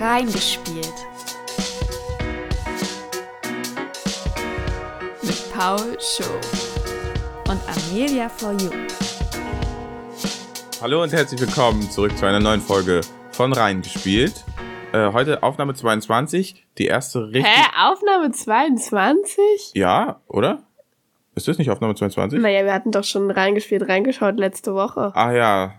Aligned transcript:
Reingespielt. 0.00 0.94
Mit 5.20 5.52
Paul 5.52 5.98
Show 6.00 6.24
und 7.50 7.60
Amelia 7.68 8.30
for 8.30 8.52
You. 8.52 8.70
Hallo 10.80 11.02
und 11.02 11.12
herzlich 11.12 11.38
willkommen 11.42 11.82
zurück 11.90 12.16
zu 12.16 12.24
einer 12.24 12.40
neuen 12.40 12.62
Folge 12.62 13.02
von 13.32 13.52
Reingespielt. 13.52 14.42
Äh, 14.94 15.12
heute 15.12 15.42
Aufnahme 15.42 15.74
22, 15.74 16.66
die 16.78 16.86
erste 16.86 17.26
richtig. 17.26 17.44
Hä? 17.44 17.68
Aufnahme 17.76 18.30
22? 18.30 19.72
Ja, 19.74 20.22
oder? 20.28 20.62
Ist 21.34 21.46
das 21.46 21.58
nicht 21.58 21.70
Aufnahme 21.70 21.94
22? 21.94 22.40
Naja, 22.40 22.64
wir 22.64 22.72
hatten 22.72 22.90
doch 22.90 23.04
schon 23.04 23.30
reingespielt, 23.30 23.86
reingeschaut 23.86 24.38
letzte 24.38 24.72
Woche. 24.72 25.12
Ah 25.14 25.32
ja. 25.32 25.74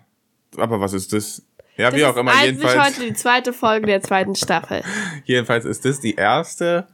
Aber 0.57 0.79
was 0.79 0.93
ist 0.93 1.11
das? 1.11 1.43
Ja, 1.82 1.89
Das 1.89 2.00
wie 2.00 2.05
auch 2.05 2.16
immer. 2.18 2.32
eigentlich 2.32 2.61
Jedenfalls, 2.63 2.97
heute 2.97 3.07
die 3.07 3.14
zweite 3.14 3.54
Folge 3.54 3.88
der 3.88 4.01
zweiten 4.01 4.36
Staffel. 4.36 4.83
jedenfalls 5.25 5.65
ist 5.65 5.83
das 5.86 6.00
die 6.00 6.15
erste 6.15 6.88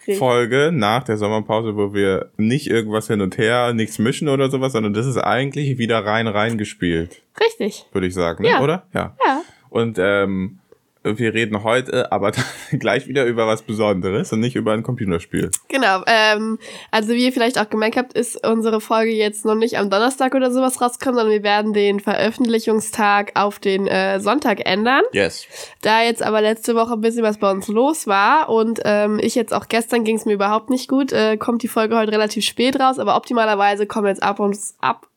Richtig. 0.00 0.18
Folge 0.18 0.70
nach 0.72 1.04
der 1.04 1.16
Sommerpause, 1.16 1.76
wo 1.76 1.94
wir 1.94 2.30
nicht 2.36 2.66
irgendwas 2.66 3.06
hin 3.06 3.20
und 3.22 3.38
her, 3.38 3.72
nichts 3.72 3.98
mischen 3.98 4.28
oder 4.28 4.50
sowas, 4.50 4.72
sondern 4.72 4.92
das 4.92 5.06
ist 5.06 5.16
eigentlich 5.16 5.78
wieder 5.78 6.04
rein 6.04 6.26
reingespielt, 6.26 7.22
Richtig. 7.40 7.86
würde 7.92 8.06
ich 8.06 8.14
sagen, 8.14 8.42
ne? 8.42 8.50
Ja. 8.50 8.60
oder? 8.60 8.86
Ja. 8.92 9.16
Ja. 9.24 9.40
Und 9.70 9.96
ähm, 9.98 10.58
wir 11.04 11.34
reden 11.34 11.62
heute 11.62 12.10
aber 12.10 12.32
gleich 12.72 13.06
wieder 13.06 13.24
über 13.26 13.46
was 13.46 13.62
Besonderes 13.62 14.32
und 14.32 14.40
nicht 14.40 14.56
über 14.56 14.72
ein 14.72 14.82
Computerspiel. 14.82 15.50
Genau. 15.68 16.02
Ähm, 16.06 16.58
also 16.90 17.10
wie 17.12 17.26
ihr 17.26 17.32
vielleicht 17.32 17.58
auch 17.58 17.68
gemerkt 17.68 17.96
habt, 17.96 18.14
ist 18.14 18.44
unsere 18.46 18.80
Folge 18.80 19.12
jetzt 19.12 19.44
noch 19.44 19.54
nicht 19.54 19.78
am 19.78 19.90
Donnerstag 19.90 20.34
oder 20.34 20.50
sowas 20.50 20.80
rausgekommen, 20.80 21.18
sondern 21.18 21.34
wir 21.34 21.42
werden 21.42 21.72
den 21.74 22.00
Veröffentlichungstag 22.00 23.32
auf 23.34 23.58
den 23.58 23.86
äh, 23.86 24.18
Sonntag 24.20 24.66
ändern. 24.66 25.02
Yes. 25.12 25.46
Da 25.82 26.02
jetzt 26.02 26.22
aber 26.22 26.40
letzte 26.40 26.74
Woche 26.74 26.94
ein 26.94 27.00
bisschen 27.02 27.22
was 27.22 27.38
bei 27.38 27.50
uns 27.50 27.68
los 27.68 28.06
war 28.06 28.48
und 28.48 28.80
ähm, 28.84 29.20
ich 29.22 29.34
jetzt 29.34 29.52
auch 29.52 29.68
gestern 29.68 30.04
ging 30.04 30.16
es 30.16 30.24
mir 30.24 30.32
überhaupt 30.32 30.70
nicht 30.70 30.88
gut, 30.88 31.12
äh, 31.12 31.36
kommt 31.36 31.62
die 31.62 31.68
Folge 31.68 31.96
heute 31.96 32.12
relativ 32.12 32.44
spät 32.44 32.80
raus, 32.80 32.98
aber 32.98 33.16
optimalerweise 33.16 33.86
kommen 33.86 34.08
jetzt 34.08 34.22
ab 34.22 34.40
und 34.40 34.56
ab 34.80 35.08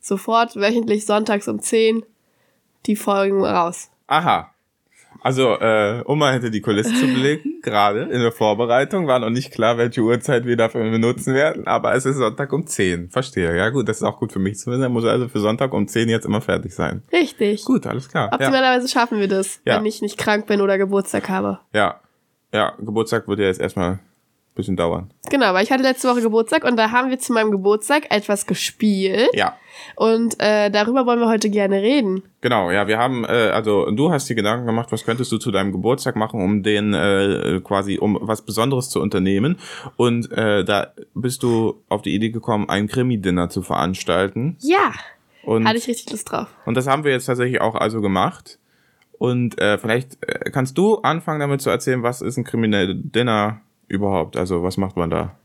sofort 0.00 0.56
wöchentlich 0.56 1.06
sonntags 1.06 1.48
um 1.48 1.60
10 1.60 2.04
die 2.86 2.96
Folgen 2.96 3.44
raus. 3.44 3.90
Aha. 4.06 4.52
Also, 5.26 5.58
äh, 5.58 6.02
um 6.04 6.20
mal 6.20 6.32
hinter 6.34 6.50
die 6.50 6.60
Kulisse 6.60 6.94
zu 6.94 7.04
blicken, 7.08 7.58
gerade 7.62 8.02
in 8.02 8.20
der 8.20 8.30
Vorbereitung 8.30 9.08
war 9.08 9.18
noch 9.18 9.28
nicht 9.30 9.50
klar, 9.50 9.76
welche 9.76 10.00
Uhrzeit 10.00 10.46
wir 10.46 10.56
dafür 10.56 10.88
benutzen 10.88 11.34
werden, 11.34 11.66
aber 11.66 11.94
es 11.96 12.06
ist 12.06 12.14
Sonntag 12.18 12.52
um 12.52 12.64
10. 12.64 13.10
Verstehe. 13.10 13.56
Ja, 13.56 13.70
gut, 13.70 13.88
das 13.88 13.96
ist 13.96 14.02
auch 14.04 14.20
gut 14.20 14.30
für 14.30 14.38
mich 14.38 14.56
zu 14.58 14.70
wissen. 14.70 14.82
Er 14.84 14.88
muss 14.88 15.04
also 15.04 15.26
für 15.28 15.40
Sonntag 15.40 15.74
um 15.74 15.88
10 15.88 16.08
jetzt 16.08 16.26
immer 16.26 16.40
fertig 16.40 16.72
sein. 16.76 17.02
Richtig. 17.12 17.64
Gut, 17.64 17.88
alles 17.88 18.08
klar. 18.08 18.28
Ja, 18.30 18.34
Optimalerweise 18.34 18.86
schaffen 18.86 19.18
wir 19.18 19.26
das, 19.26 19.60
Ja. 19.64 19.76
wenn 19.78 19.86
ich 19.86 20.00
nicht 20.00 20.16
krank 20.16 20.46
bin 20.46 20.60
oder 20.60 20.78
Geburtstag 20.78 21.28
habe. 21.28 21.58
ja. 21.72 22.00
ja, 22.54 22.74
Geburtstag 22.78 23.26
wird 23.26 23.40
ja 23.40 23.46
jetzt 23.46 23.60
erstmal 23.60 23.98
bisschen 24.56 24.76
dauern. 24.76 25.12
Genau, 25.30 25.54
weil 25.54 25.62
ich 25.62 25.70
hatte 25.70 25.82
letzte 25.84 26.08
Woche 26.08 26.20
Geburtstag 26.22 26.64
und 26.64 26.76
da 26.76 26.90
haben 26.90 27.10
wir 27.10 27.18
zu 27.18 27.32
meinem 27.32 27.50
Geburtstag 27.52 28.10
etwas 28.10 28.46
gespielt 28.46 29.28
Ja. 29.34 29.56
und 29.94 30.34
äh, 30.40 30.70
darüber 30.70 31.06
wollen 31.06 31.20
wir 31.20 31.28
heute 31.28 31.48
gerne 31.50 31.80
reden. 31.82 32.22
Genau, 32.40 32.70
ja, 32.72 32.86
wir 32.88 32.98
haben, 32.98 33.24
äh, 33.24 33.50
also 33.52 33.90
du 33.90 34.10
hast 34.10 34.28
dir 34.28 34.34
Gedanken 34.34 34.66
gemacht, 34.66 34.90
was 34.90 35.04
könntest 35.04 35.30
du 35.30 35.38
zu 35.38 35.50
deinem 35.52 35.70
Geburtstag 35.72 36.16
machen, 36.16 36.42
um 36.42 36.62
den 36.62 36.94
äh, 36.94 37.60
quasi, 37.62 37.98
um 37.98 38.18
was 38.20 38.42
Besonderes 38.42 38.88
zu 38.90 39.00
unternehmen. 39.00 39.58
Und 39.96 40.32
äh, 40.32 40.64
da 40.64 40.92
bist 41.14 41.42
du 41.42 41.82
auf 41.88 42.02
die 42.02 42.14
Idee 42.14 42.30
gekommen, 42.30 42.68
ein 42.68 42.88
Krimi-Dinner 42.88 43.48
zu 43.50 43.62
veranstalten. 43.62 44.56
Ja, 44.60 44.92
Und, 45.44 45.66
hatte 45.68 45.78
ich 45.78 45.86
richtig 45.86 46.10
Lust 46.10 46.30
drauf. 46.32 46.48
und 46.64 46.76
das 46.76 46.86
haben 46.86 47.04
wir 47.04 47.12
jetzt 47.12 47.26
tatsächlich 47.26 47.60
auch 47.60 47.74
also 47.74 48.00
gemacht. 48.00 48.58
Und 49.18 49.58
äh, 49.60 49.78
vielleicht 49.78 50.18
äh, 50.22 50.50
kannst 50.50 50.76
du 50.76 50.96
anfangen 50.98 51.40
damit 51.40 51.62
zu 51.62 51.70
erzählen, 51.70 52.02
was 52.02 52.20
ist 52.20 52.36
ein 52.36 52.44
Krimi-Dinner 52.44 53.60
überhaupt? 53.88 54.36
Also 54.36 54.62
was 54.62 54.76
macht 54.76 54.96
man 54.96 55.10
da? 55.10 55.36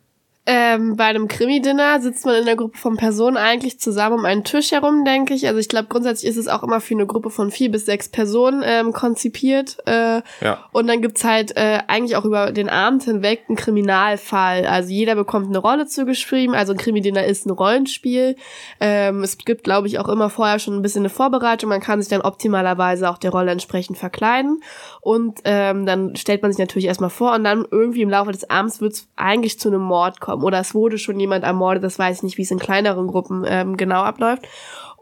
Ähm, 0.47 0.95
bei 0.97 1.03
einem 1.03 1.27
Krimi-Dinner 1.27 2.01
sitzt 2.01 2.25
man 2.25 2.33
in 2.33 2.45
der 2.45 2.55
Gruppe 2.55 2.75
von 2.75 2.97
Personen 2.97 3.37
eigentlich 3.37 3.79
zusammen 3.79 4.17
um 4.19 4.25
einen 4.25 4.43
Tisch 4.43 4.71
herum, 4.71 5.05
denke 5.05 5.35
ich. 5.35 5.45
Also 5.47 5.59
ich 5.59 5.69
glaube, 5.69 5.87
grundsätzlich 5.87 6.31
ist 6.31 6.37
es 6.37 6.47
auch 6.47 6.63
immer 6.63 6.81
für 6.81 6.95
eine 6.95 7.05
Gruppe 7.05 7.29
von 7.29 7.51
vier 7.51 7.69
bis 7.69 7.85
sechs 7.85 8.09
Personen 8.09 8.63
ähm, 8.65 8.91
konzipiert. 8.91 9.77
Äh, 9.85 10.23
Ja. 10.41 10.65
Und 10.71 10.87
dann 10.87 11.03
gibt's 11.03 11.23
halt 11.23 11.55
äh, 11.55 11.81
eigentlich 11.85 12.15
auch 12.15 12.25
über 12.25 12.51
den 12.51 12.69
Abend 12.69 13.03
hinweg 13.03 13.43
einen 13.47 13.55
Kriminalfall. 13.55 14.65
Also 14.65 14.89
jeder 14.89 15.13
bekommt 15.13 15.45
eine 15.47 15.59
Rolle 15.59 15.85
zugeschrieben. 15.85 16.55
Also 16.55 16.73
ein 16.73 16.79
Krimi-Dinner 16.79 17.23
ist 17.23 17.45
ein 17.45 17.51
Rollenspiel. 17.51 18.35
Ähm, 18.79 19.21
es 19.21 19.37
gibt, 19.37 19.63
glaube 19.63 19.85
ich, 19.85 19.99
auch 19.99 20.09
immer 20.09 20.31
vorher 20.31 20.57
schon 20.57 20.73
ein 20.75 20.81
bisschen 20.81 21.03
eine 21.03 21.09
Vorbereitung. 21.09 21.69
Man 21.69 21.81
kann 21.81 22.01
sich 22.01 22.09
dann 22.09 22.21
optimalerweise 22.21 23.11
auch 23.11 23.19
der 23.19 23.29
Rolle 23.29 23.51
entsprechend 23.51 23.99
verkleiden. 23.99 24.63
Und 25.01 25.39
ähm, 25.45 25.87
dann 25.87 26.15
stellt 26.15 26.43
man 26.43 26.51
sich 26.51 26.59
natürlich 26.59 26.85
erstmal 26.85 27.09
vor 27.09 27.33
und 27.33 27.43
dann 27.43 27.65
irgendwie 27.69 28.03
im 28.03 28.09
Laufe 28.09 28.31
des 28.31 28.49
Abends 28.49 28.81
wird's 28.81 29.07
eigentlich 29.15 29.59
zu 29.59 29.69
einem 29.69 29.81
Mord 29.81 30.21
kommen. 30.21 30.43
Oder 30.43 30.59
es 30.59 30.75
wurde 30.75 30.99
schon 30.99 31.19
jemand 31.19 31.43
ermordet. 31.43 31.83
Das 31.83 31.97
weiß 31.97 32.17
ich 32.17 32.23
nicht, 32.23 32.37
wie 32.37 32.43
es 32.43 32.51
in 32.51 32.59
kleineren 32.59 33.07
Gruppen 33.07 33.43
ähm, 33.47 33.77
genau 33.77 34.03
abläuft. 34.03 34.43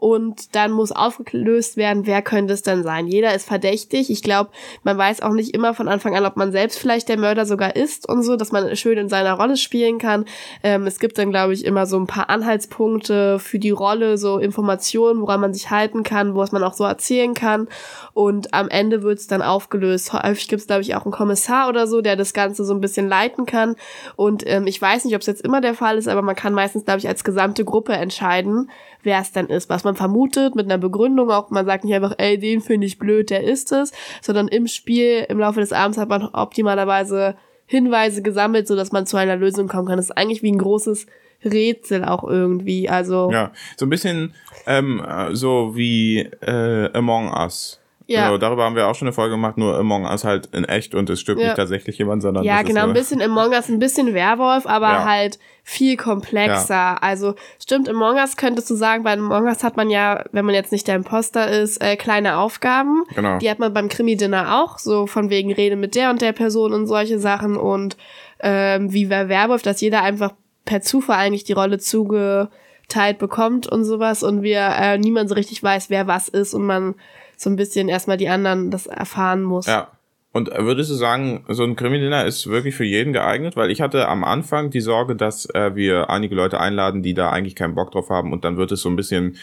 Und 0.00 0.54
dann 0.56 0.72
muss 0.72 0.92
aufgelöst 0.92 1.76
werden, 1.76 2.06
wer 2.06 2.22
könnte 2.22 2.54
es 2.54 2.62
denn 2.62 2.82
sein. 2.82 3.06
Jeder 3.06 3.34
ist 3.34 3.46
verdächtig. 3.46 4.10
Ich 4.10 4.22
glaube, 4.22 4.50
man 4.82 4.96
weiß 4.96 5.20
auch 5.20 5.32
nicht 5.32 5.54
immer 5.54 5.74
von 5.74 5.88
Anfang 5.88 6.16
an, 6.16 6.24
ob 6.24 6.36
man 6.36 6.52
selbst 6.52 6.78
vielleicht 6.78 7.10
der 7.10 7.18
Mörder 7.18 7.44
sogar 7.44 7.76
ist 7.76 8.08
und 8.08 8.22
so, 8.22 8.36
dass 8.36 8.50
man 8.50 8.74
schön 8.76 8.96
in 8.96 9.10
seiner 9.10 9.34
Rolle 9.34 9.58
spielen 9.58 9.98
kann. 9.98 10.24
Ähm, 10.62 10.86
es 10.86 11.00
gibt 11.00 11.18
dann, 11.18 11.30
glaube 11.30 11.52
ich, 11.52 11.66
immer 11.66 11.84
so 11.84 11.98
ein 11.98 12.06
paar 12.06 12.30
Anhaltspunkte 12.30 13.38
für 13.38 13.58
die 13.58 13.70
Rolle, 13.70 14.16
so 14.16 14.38
Informationen, 14.38 15.20
woran 15.20 15.40
man 15.40 15.52
sich 15.52 15.70
halten 15.70 16.02
kann, 16.02 16.34
was 16.34 16.50
man 16.50 16.64
auch 16.64 16.72
so 16.72 16.84
erzählen 16.84 17.34
kann. 17.34 17.68
Und 18.14 18.54
am 18.54 18.70
Ende 18.70 19.02
wird 19.02 19.18
es 19.18 19.26
dann 19.26 19.42
aufgelöst. 19.42 20.14
Häufig 20.14 20.48
gibt 20.48 20.62
es, 20.62 20.66
glaube 20.66 20.80
ich, 20.80 20.94
auch 20.94 21.04
einen 21.04 21.12
Kommissar 21.12 21.68
oder 21.68 21.86
so, 21.86 22.00
der 22.00 22.16
das 22.16 22.32
Ganze 22.32 22.64
so 22.64 22.72
ein 22.72 22.80
bisschen 22.80 23.06
leiten 23.06 23.44
kann. 23.44 23.76
Und 24.16 24.44
ähm, 24.46 24.66
ich 24.66 24.80
weiß 24.80 25.04
nicht, 25.04 25.14
ob 25.14 25.20
es 25.20 25.26
jetzt 25.26 25.44
immer 25.44 25.60
der 25.60 25.74
Fall 25.74 25.98
ist, 25.98 26.08
aber 26.08 26.22
man 26.22 26.36
kann 26.36 26.54
meistens, 26.54 26.86
glaube 26.86 27.00
ich, 27.00 27.08
als 27.08 27.22
gesamte 27.22 27.66
Gruppe 27.66 27.92
entscheiden, 27.92 28.70
wer 29.02 29.20
es 29.20 29.32
dann 29.32 29.46
ist, 29.46 29.68
was 29.70 29.84
man 29.84 29.96
vermutet, 29.96 30.54
mit 30.54 30.66
einer 30.66 30.78
Begründung 30.78 31.30
auch. 31.30 31.50
Man 31.50 31.66
sagt 31.66 31.84
nicht 31.84 31.94
einfach, 31.94 32.14
ey, 32.18 32.38
den 32.38 32.60
finde 32.60 32.86
ich 32.86 32.98
blöd, 32.98 33.30
der 33.30 33.44
ist 33.44 33.72
es, 33.72 33.92
sondern 34.20 34.48
im 34.48 34.66
Spiel, 34.66 35.26
im 35.28 35.38
Laufe 35.38 35.60
des 35.60 35.72
Abends 35.72 35.98
hat 35.98 36.08
man 36.08 36.24
optimalerweise 36.24 37.36
Hinweise 37.66 38.22
gesammelt, 38.22 38.66
so 38.66 38.74
dass 38.74 38.92
man 38.92 39.06
zu 39.06 39.16
einer 39.16 39.36
Lösung 39.36 39.68
kommen 39.68 39.86
kann. 39.86 39.96
Das 39.96 40.06
ist 40.06 40.16
eigentlich 40.16 40.42
wie 40.42 40.50
ein 40.50 40.58
großes 40.58 41.06
Rätsel 41.44 42.04
auch 42.04 42.24
irgendwie. 42.24 42.88
Also 42.88 43.30
Ja, 43.30 43.52
so 43.76 43.86
ein 43.86 43.90
bisschen 43.90 44.34
ähm, 44.66 45.02
äh, 45.06 45.34
so 45.34 45.76
wie 45.76 46.18
äh, 46.18 46.92
Among 46.92 47.32
Us. 47.32 47.79
Ja. 48.10 48.24
Genau, 48.26 48.38
darüber 48.38 48.64
haben 48.64 48.74
wir 48.74 48.88
auch 48.88 48.94
schon 48.96 49.06
eine 49.06 49.12
Folge 49.12 49.34
gemacht, 49.34 49.56
nur 49.56 49.76
Among 49.78 50.04
Us 50.04 50.24
halt 50.24 50.46
in 50.52 50.64
echt 50.64 50.96
und 50.96 51.08
es 51.10 51.20
stirbt 51.20 51.40
Ja. 51.40 51.46
nicht 51.48 51.56
tatsächlich 51.56 51.96
jemand, 51.98 52.22
sondern 52.22 52.42
Ja, 52.44 52.62
genau, 52.62 52.82
ein 52.82 52.92
bisschen 52.92 53.22
Among 53.22 53.50
Us, 53.52 53.68
ein 53.68 53.78
bisschen 53.78 54.14
Werwolf, 54.14 54.66
aber 54.66 54.88
Ja. 54.88 55.04
halt 55.04 55.38
viel 55.62 55.96
komplexer. 55.96 57.00
Also 57.02 57.34
stimmt, 57.62 57.88
Among 57.88 58.16
Us 58.16 58.36
könntest 58.36 58.68
du 58.68 58.74
sagen, 58.74 59.04
bei 59.04 59.12
Among 59.12 59.44
Us 59.44 59.62
hat 59.62 59.76
man 59.76 59.90
ja, 59.90 60.24
wenn 60.32 60.44
man 60.44 60.56
jetzt 60.56 60.72
nicht 60.72 60.88
der 60.88 60.96
Imposter 60.96 61.48
ist, 61.48 61.80
äh, 61.80 61.94
kleine 61.96 62.38
Aufgaben. 62.38 63.04
Genau. 63.14 63.38
Die 63.38 63.48
hat 63.48 63.60
man 63.60 63.72
beim 63.72 63.88
Krimi-Dinner 63.88 64.60
auch, 64.60 64.78
so 64.78 65.06
von 65.06 65.30
wegen 65.30 65.52
Rede 65.52 65.76
mit 65.76 65.94
der 65.94 66.10
und 66.10 66.20
der 66.20 66.32
Person 66.32 66.72
und 66.72 66.86
solche 66.88 67.20
Sachen 67.20 67.56
und 67.56 67.96
ähm, 68.40 68.92
wie 68.92 69.06
bei 69.06 69.28
Werwolf, 69.28 69.62
dass 69.62 69.80
jeder 69.80 70.02
einfach 70.02 70.32
per 70.64 70.80
Zufall 70.80 71.18
eigentlich 71.18 71.44
die 71.44 71.52
Rolle 71.52 71.78
zugeteilt 71.78 73.18
bekommt 73.18 73.66
und 73.66 73.84
sowas 73.84 74.22
und 74.22 74.42
wir 74.42 74.60
äh, 74.78 74.98
niemand 74.98 75.28
so 75.28 75.34
richtig 75.34 75.62
weiß, 75.62 75.90
wer 75.90 76.06
was 76.06 76.28
ist 76.28 76.54
und 76.54 76.64
man 76.66 76.94
so 77.40 77.48
ein 77.48 77.56
bisschen 77.56 77.88
erstmal 77.88 78.18
die 78.18 78.28
anderen 78.28 78.70
das 78.70 78.86
erfahren 78.86 79.42
muss. 79.42 79.66
Ja. 79.66 79.88
Und 80.32 80.52
äh, 80.52 80.64
würdest 80.64 80.90
du 80.90 80.94
sagen, 80.94 81.44
so 81.48 81.64
ein 81.64 81.74
Krimi-Dinner 81.74 82.24
ist 82.24 82.46
wirklich 82.46 82.74
für 82.74 82.84
jeden 82.84 83.12
geeignet? 83.12 83.56
Weil 83.56 83.70
ich 83.70 83.80
hatte 83.80 84.06
am 84.08 84.22
Anfang 84.22 84.70
die 84.70 84.80
Sorge, 84.80 85.16
dass 85.16 85.46
äh, 85.54 85.74
wir 85.74 86.10
einige 86.10 86.34
Leute 86.34 86.60
einladen, 86.60 87.02
die 87.02 87.14
da 87.14 87.30
eigentlich 87.30 87.56
keinen 87.56 87.74
Bock 87.74 87.90
drauf 87.90 88.10
haben 88.10 88.32
und 88.32 88.44
dann 88.44 88.56
wird 88.58 88.70
es 88.70 88.82
so 88.82 88.90
ein 88.90 88.96
bisschen 88.96 89.36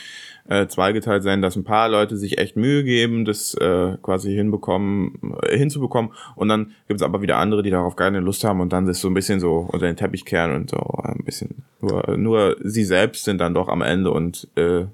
äh, 0.47 0.67
zweigeteilt 0.67 1.23
sein, 1.23 1.41
dass 1.41 1.55
ein 1.55 1.63
paar 1.63 1.89
Leute 1.89 2.15
sich 2.15 2.37
echt 2.37 2.55
Mühe 2.55 2.83
geben, 2.83 3.25
das 3.25 3.53
äh, 3.55 3.97
quasi 4.01 4.33
hinbekommen, 4.33 5.35
äh, 5.41 5.57
hinzubekommen 5.57 6.13
und 6.35 6.47
dann 6.47 6.71
gibt 6.87 7.01
es 7.01 7.05
aber 7.05 7.21
wieder 7.21 7.37
andere, 7.37 7.63
die 7.63 7.69
darauf 7.69 7.97
keine 7.97 8.21
Lust 8.21 8.45
haben 8.45 8.61
und 8.61 8.71
dann 8.71 8.85
das 8.85 9.01
so 9.01 9.09
ein 9.09 9.13
bisschen 9.13 9.41
so 9.41 9.67
unter 9.69 9.87
den 9.87 9.97
Teppich 9.97 10.23
kehren 10.23 10.55
und 10.55 10.69
so 10.69 10.77
ein 11.03 11.25
bisschen 11.25 11.65
nur, 11.81 12.15
nur 12.15 12.55
sie 12.63 12.85
selbst 12.85 13.25
sind 13.25 13.41
dann 13.41 13.53
doch 13.53 13.67
am 13.67 13.81
Ende 13.81 14.11
und 14.11 14.47
äh, 14.55 14.85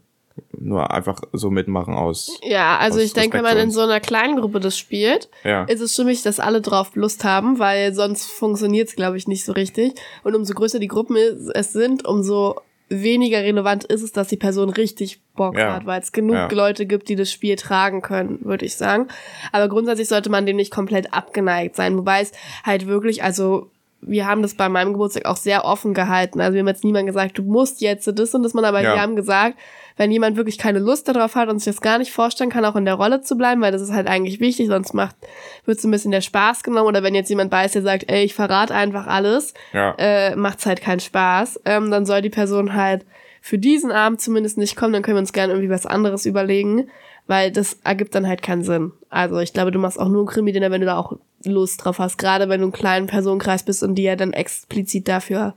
nur 0.63 0.91
einfach 0.91 1.19
so 1.33 1.49
mitmachen 1.51 1.93
aus. 1.93 2.39
Ja, 2.43 2.77
also 2.77 2.99
Aus 2.99 3.05
ich 3.05 3.13
denke, 3.13 3.37
wenn 3.37 3.43
man 3.43 3.57
für 3.57 3.63
in 3.63 3.71
so 3.71 3.81
einer 3.81 3.99
kleinen 3.99 4.37
Gruppe 4.39 4.59
das 4.59 4.77
spielt, 4.77 5.29
Ja. 5.43 5.63
ist 5.65 5.81
es 5.81 5.93
stimmig, 5.93 6.21
dass 6.23 6.39
alle 6.39 6.61
drauf 6.61 6.95
Lust 6.95 7.23
haben, 7.23 7.59
weil 7.59 7.93
sonst 7.93 8.25
funktioniert 8.25 8.87
es, 8.89 8.95
glaube 8.95 9.17
ich, 9.17 9.27
nicht 9.27 9.45
so 9.45 9.51
richtig. 9.51 9.93
Und 10.23 10.35
umso 10.35 10.53
größer 10.53 10.79
die 10.79 10.87
Gruppen 10.87 11.17
es 11.53 11.73
sind, 11.73 12.05
umso 12.05 12.55
weniger 12.89 13.39
relevant 13.39 13.85
ist 13.85 14.03
es, 14.03 14.11
dass 14.11 14.27
die 14.27 14.37
Person 14.37 14.69
richtig 14.69 15.19
Bock 15.35 15.57
Ja. 15.57 15.73
hat, 15.73 15.85
weil 15.85 15.99
es 16.01 16.11
genug 16.11 16.35
Ja. 16.35 16.47
Leute 16.51 16.85
gibt, 16.85 17.09
die 17.09 17.15
das 17.15 17.31
Spiel 17.31 17.55
tragen 17.55 18.01
können, 18.01 18.39
würde 18.43 18.65
ich 18.65 18.75
sagen. 18.75 19.07
Aber 19.51 19.67
grundsätzlich 19.67 20.07
sollte 20.07 20.29
man 20.29 20.45
dem 20.45 20.57
nicht 20.57 20.71
komplett 20.71 21.11
abgeneigt 21.13 21.75
sein, 21.75 21.97
wobei 21.97 22.21
es 22.21 22.31
halt 22.63 22.85
wirklich, 22.85 23.23
also 23.23 23.71
wir 24.07 24.25
haben 24.27 24.41
das 24.41 24.55
bei 24.55 24.69
meinem 24.69 24.93
Geburtstag 24.93 25.25
auch 25.25 25.37
sehr 25.37 25.65
offen 25.65 25.93
gehalten. 25.93 26.41
Also 26.41 26.53
wir 26.53 26.59
haben 26.61 26.67
jetzt 26.67 26.83
niemand 26.83 27.07
gesagt, 27.07 27.37
du 27.37 27.43
musst 27.43 27.81
jetzt 27.81 28.07
das 28.07 28.33
und 28.35 28.43
das 28.43 28.53
machen, 28.53 28.65
aber 28.65 28.81
Ja. 28.81 28.93
wir 28.95 29.01
haben 29.01 29.15
gesagt, 29.15 29.57
wenn 29.97 30.11
jemand 30.11 30.37
wirklich 30.37 30.57
keine 30.57 30.79
Lust 30.79 31.07
darauf 31.07 31.35
hat 31.35 31.49
und 31.49 31.59
sich 31.59 31.73
das 31.73 31.81
gar 31.81 31.97
nicht 31.99 32.11
vorstellen 32.11 32.49
kann, 32.49 32.65
auch 32.65 32.75
in 32.75 32.85
der 32.85 32.95
Rolle 32.95 33.21
zu 33.21 33.37
bleiben, 33.37 33.61
weil 33.61 33.71
das 33.71 33.81
ist 33.81 33.91
halt 33.93 34.07
eigentlich 34.07 34.39
wichtig, 34.39 34.67
sonst 34.67 34.93
macht, 34.93 35.15
wird 35.65 35.79
so 35.79 35.87
ein 35.87 35.91
bisschen 35.91 36.11
der 36.11 36.21
Spaß 36.21 36.63
genommen. 36.63 36.87
Oder 36.87 37.03
wenn 37.03 37.13
jetzt 37.15 37.29
jemand 37.29 37.51
bei 37.51 37.65
ist, 37.65 37.75
der 37.75 37.83
sagt, 37.83 38.09
ey, 38.11 38.23
ich 38.23 38.33
verrate 38.33 38.73
einfach 38.73 39.05
alles, 39.07 39.53
Ja. 39.71 39.93
äh, 39.97 40.35
macht's 40.35 40.65
halt 40.65 40.81
keinen 40.81 40.99
Spaß. 40.99 41.61
Ähm, 41.65 41.91
dann 41.91 42.05
soll 42.05 42.21
die 42.21 42.29
Person 42.31 42.73
halt 42.73 43.05
für 43.41 43.57
diesen 43.57 43.91
Abend 43.91 44.21
zumindest 44.21 44.57
nicht 44.57 44.75
kommen, 44.75 44.93
dann 44.93 45.03
können 45.03 45.17
wir 45.17 45.21
uns 45.21 45.33
gerne 45.33 45.53
irgendwie 45.53 45.69
was 45.69 45.85
anderes 45.85 46.25
überlegen, 46.25 46.87
weil 47.27 47.51
das 47.51 47.77
ergibt 47.83 48.15
dann 48.15 48.27
halt 48.27 48.41
keinen 48.41 48.63
Sinn. 48.63 48.93
Also 49.09 49.37
ich 49.39 49.53
glaube, 49.53 49.71
du 49.71 49.79
machst 49.79 49.99
auch 49.99 50.07
nur 50.09 50.23
ein 50.23 50.27
Krimi-Dinner, 50.27 50.71
wenn 50.71 50.81
du 50.81 50.87
da 50.87 50.97
auch 50.97 51.17
Lust 51.45 51.83
drauf 51.83 51.99
hast, 51.99 52.17
gerade 52.17 52.49
wenn 52.49 52.59
du 52.61 52.65
einen 52.67 52.73
kleinen 52.73 53.07
Personenkreis 53.07 53.63
bist 53.63 53.83
und 53.83 53.95
die 53.95 54.03
ja 54.03 54.15
dann 54.15 54.33
explizit 54.33 55.07
dafür 55.07 55.55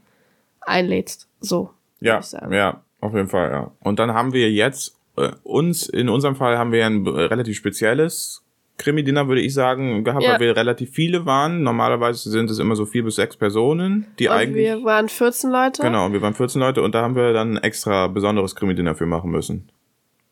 einlädst. 0.60 1.28
So. 1.40 1.70
Ja, 2.00 2.14
würd 2.14 2.24
ich 2.24 2.30
sagen. 2.30 2.52
ja, 2.52 2.82
auf 3.00 3.14
jeden 3.14 3.28
Fall, 3.28 3.50
ja. 3.50 3.70
Und 3.80 3.98
dann 3.98 4.12
haben 4.14 4.32
wir 4.32 4.50
jetzt 4.50 4.96
äh, 5.16 5.30
uns, 5.42 5.88
in 5.88 6.08
unserem 6.08 6.36
Fall 6.36 6.58
haben 6.58 6.72
wir 6.72 6.84
ein 6.86 7.06
äh, 7.06 7.08
relativ 7.10 7.56
spezielles 7.56 8.42
Krimi-Dinner, 8.78 9.26
würde 9.28 9.40
ich 9.40 9.54
sagen, 9.54 10.04
gehabt, 10.04 10.22
Ja. 10.22 10.32
weil 10.32 10.40
wir 10.40 10.56
relativ 10.56 10.90
viele 10.90 11.24
waren. 11.24 11.62
Normalerweise 11.62 12.28
sind 12.30 12.50
es 12.50 12.58
immer 12.58 12.76
so 12.76 12.84
vier 12.84 13.04
bis 13.04 13.14
sechs 13.16 13.34
Personen, 13.36 14.06
die 14.18 14.28
Und 14.28 14.34
eigentlich. 14.34 14.64
wir 14.66 14.84
waren 14.84 15.08
14 15.08 15.50
Leute. 15.50 15.80
Genau, 15.82 16.12
wir 16.12 16.20
waren 16.20 16.34
14 16.34 16.60
Leute 16.60 16.82
und 16.82 16.94
da 16.94 17.00
haben 17.02 17.16
wir 17.16 17.32
dann 17.32 17.56
ein 17.56 17.62
extra 17.62 18.06
besonderes 18.08 18.54
Krimi-Dinner 18.54 18.94
für 18.94 19.06
machen 19.06 19.30
müssen. 19.30 19.70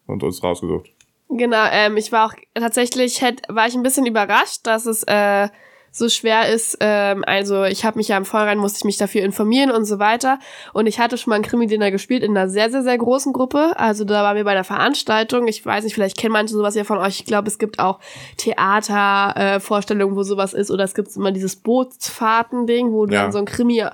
Und 0.07 0.23
uns 0.23 0.43
rausgesucht. 0.43 0.91
Genau, 1.29 1.67
ähm, 1.71 1.97
ich 1.97 2.12
war 2.12 2.26
auch 2.26 2.35
tatsächlich, 2.55 3.21
hätt, 3.23 3.43
war 3.49 3.67
ich 3.67 3.75
ein 3.75 3.82
bisschen 3.82 4.06
überrascht, 4.06 4.61
dass 4.65 4.87
es 4.87 5.03
äh, 5.05 5.49
so 5.96 6.08
schwer 6.08 6.49
ist. 6.52 6.76
Ähm, 6.81 7.23
also 7.25 7.62
ich 7.62 7.85
habe 7.85 7.99
mich 7.99 8.08
ja 8.08 8.17
im 8.17 8.25
Vorhinein, 8.25 8.58
musste 8.58 8.79
ich 8.79 8.85
mich 8.85 8.96
dafür 8.96 9.23
informieren 9.23 9.70
und 9.70 9.85
so 9.85 10.00
weiter. 10.00 10.41
Und 10.73 10.88
ich 10.88 10.99
hatte 10.99 11.17
schon 11.17 11.31
mal 11.31 11.37
ein 11.37 11.43
Krimi-Dinner 11.43 11.93
gespielt 11.93 12.25
in 12.25 12.37
einer 12.37 12.49
sehr, 12.49 12.69
sehr, 12.69 12.82
sehr 12.82 12.99
großen 12.99 13.32
Gruppe. 13.32 13.75
Also 13.76 14.05
da 14.05 14.25
waren 14.25 14.37
wir 14.37 14.43
bei 14.43 14.50
einer 14.50 14.64
Veranstaltung. 14.64 15.46
Ich 15.46 15.64
weiß 15.64 15.85
nicht, 15.85 15.94
vielleicht 15.94 16.19
kennen 16.19 16.32
manche 16.32 16.52
sowas 16.52 16.75
ja 16.75 16.82
von 16.82 16.99
euch. 16.99 17.20
Ich 17.20 17.26
glaube, 17.26 17.46
es 17.46 17.58
gibt 17.61 17.79
auch 17.79 18.00
Theatervorstellungen, 18.38 20.14
äh, 20.14 20.17
wo 20.17 20.23
sowas 20.23 20.52
ist. 20.52 20.70
Oder 20.70 20.85
es 20.85 20.94
gibt 20.94 21.14
immer 21.17 21.32
dieses 21.32 21.56
Bootsfahrten-Ding, 21.56 22.90
wo 22.93 23.06
Ja. 23.06 23.23
dann 23.23 23.32
so 23.32 23.38
ein 23.38 23.44
Krimi 23.44 23.85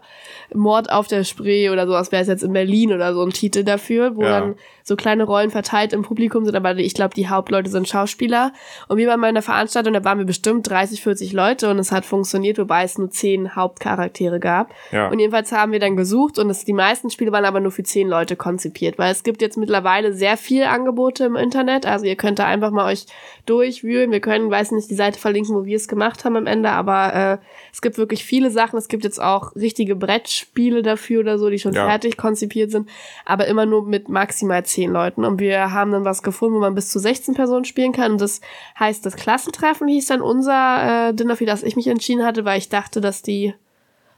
Mord 0.54 0.90
auf 0.90 1.06
der 1.06 1.24
Spree 1.24 1.70
oder 1.70 1.86
sowas 1.86 2.10
wäre 2.12 2.22
es 2.22 2.28
jetzt 2.28 2.42
in 2.42 2.52
Berlin 2.52 2.92
oder 2.92 3.14
so 3.14 3.22
ein 3.22 3.30
Titel 3.30 3.62
dafür, 3.62 4.16
wo 4.16 4.22
Ja. 4.22 4.40
dann 4.40 4.54
so 4.82 4.96
kleine 4.96 5.24
Rollen 5.24 5.50
verteilt 5.50 5.92
im 5.92 6.02
Publikum 6.02 6.44
sind, 6.44 6.56
aber 6.56 6.74
ich 6.76 6.94
glaube, 6.94 7.14
die 7.14 7.28
Hauptleute 7.28 7.70
sind 7.70 7.88
Schauspieler. 7.88 8.52
Und 8.88 8.96
wir 8.96 9.06
waren 9.08 9.20
bei 9.20 9.28
einer 9.28 9.42
Veranstaltung, 9.42 9.92
da 9.92 10.02
waren 10.04 10.18
wir 10.18 10.24
bestimmt 10.24 10.68
30, 10.68 11.02
40 11.02 11.32
Leute 11.32 11.70
und 11.70 11.78
es 11.78 11.89
hat 11.92 12.04
funktioniert, 12.04 12.58
wobei 12.58 12.84
es 12.84 12.98
nur 12.98 13.10
10 13.10 13.54
Hauptcharaktere 13.56 14.40
gab. 14.40 14.70
Ja. 14.92 15.08
Und 15.08 15.18
jedenfalls 15.18 15.52
haben 15.52 15.72
wir 15.72 15.78
dann 15.80 15.96
gesucht 15.96 16.38
und 16.38 16.50
es, 16.50 16.64
die 16.64 16.72
meisten 16.72 17.10
Spiele 17.10 17.32
waren 17.32 17.44
aber 17.44 17.60
nur 17.60 17.70
für 17.72 17.82
10 17.82 18.08
Leute 18.08 18.36
konzipiert, 18.36 18.98
weil 18.98 19.12
es 19.12 19.22
gibt 19.22 19.42
jetzt 19.42 19.56
mittlerweile 19.56 20.12
sehr 20.12 20.36
viel 20.36 20.64
Angebote 20.64 21.24
im 21.24 21.36
Internet. 21.36 21.86
Also 21.86 22.06
ihr 22.06 22.16
könnt 22.16 22.38
da 22.38 22.46
einfach 22.46 22.70
mal 22.70 22.86
euch 22.90 23.06
durchwühlen. 23.46 24.10
Wir 24.12 24.20
können, 24.20 24.50
weiß 24.50 24.72
nicht, 24.72 24.90
die 24.90 24.94
Seite 24.94 25.18
verlinken, 25.18 25.54
wo 25.54 25.64
wir 25.64 25.76
es 25.76 25.88
gemacht 25.88 26.24
haben 26.24 26.36
am 26.36 26.46
Ende, 26.46 26.70
aber 26.70 27.14
äh, 27.14 27.38
es 27.72 27.80
gibt 27.80 27.98
wirklich 27.98 28.24
viele 28.24 28.50
Sachen. 28.50 28.78
Es 28.78 28.88
gibt 28.88 29.04
jetzt 29.04 29.20
auch 29.20 29.54
richtige 29.56 29.96
Brettspiele 29.96 30.82
dafür 30.82 31.20
oder 31.20 31.38
so, 31.38 31.50
die 31.50 31.58
schon 31.58 31.72
Ja. 31.72 31.86
fertig 31.86 32.16
konzipiert 32.16 32.70
sind, 32.70 32.88
aber 33.24 33.46
immer 33.46 33.66
nur 33.66 33.84
mit 33.86 34.08
maximal 34.08 34.64
10 34.64 34.90
Leuten. 34.90 35.24
Und 35.24 35.40
wir 35.40 35.72
haben 35.72 35.90
dann 35.92 36.04
was 36.04 36.22
gefunden, 36.22 36.56
wo 36.56 36.60
man 36.60 36.74
bis 36.74 36.90
zu 36.90 36.98
16 36.98 37.34
Personen 37.34 37.64
spielen 37.64 37.92
kann. 37.92 38.12
Und 38.12 38.20
das 38.20 38.40
heißt, 38.78 39.04
das 39.04 39.16
Klassentreffen 39.16 39.88
hieß 39.88 40.06
dann 40.06 40.20
unser 40.20 41.08
äh, 41.08 41.14
Dinner, 41.14 41.36
für 41.36 41.46
das 41.46 41.62
ich 41.62 41.76
mich 41.76 41.79
entschieden 41.86 42.24
hatte, 42.24 42.44
weil 42.44 42.58
ich 42.58 42.68
dachte, 42.68 43.00
dass 43.00 43.22
die 43.22 43.54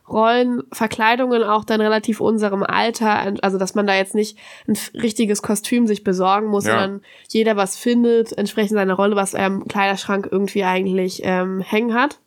Rollenverkleidungen 0.08 1.42
auch 1.42 1.64
dann 1.64 1.80
relativ 1.80 2.20
unserem 2.20 2.62
Alter, 2.62 3.34
also 3.42 3.58
dass 3.58 3.74
man 3.74 3.86
da 3.86 3.94
jetzt 3.94 4.14
nicht 4.14 4.36
ein 4.66 4.76
richtiges 4.94 5.42
Kostüm 5.42 5.86
sich 5.86 6.04
besorgen 6.04 6.48
muss, 6.48 6.64
Ja. 6.66 6.72
sondern 6.80 7.02
jeder 7.28 7.56
was 7.56 7.76
findet, 7.76 8.36
entsprechend 8.36 8.72
seiner 8.72 8.94
Rolle, 8.94 9.16
was 9.16 9.34
er 9.34 9.46
im 9.46 9.68
Kleiderschrank 9.68 10.28
irgendwie 10.30 10.64
eigentlich 10.64 11.22
ähm, 11.24 11.60
hängen 11.60 11.94
hat. 11.94 12.18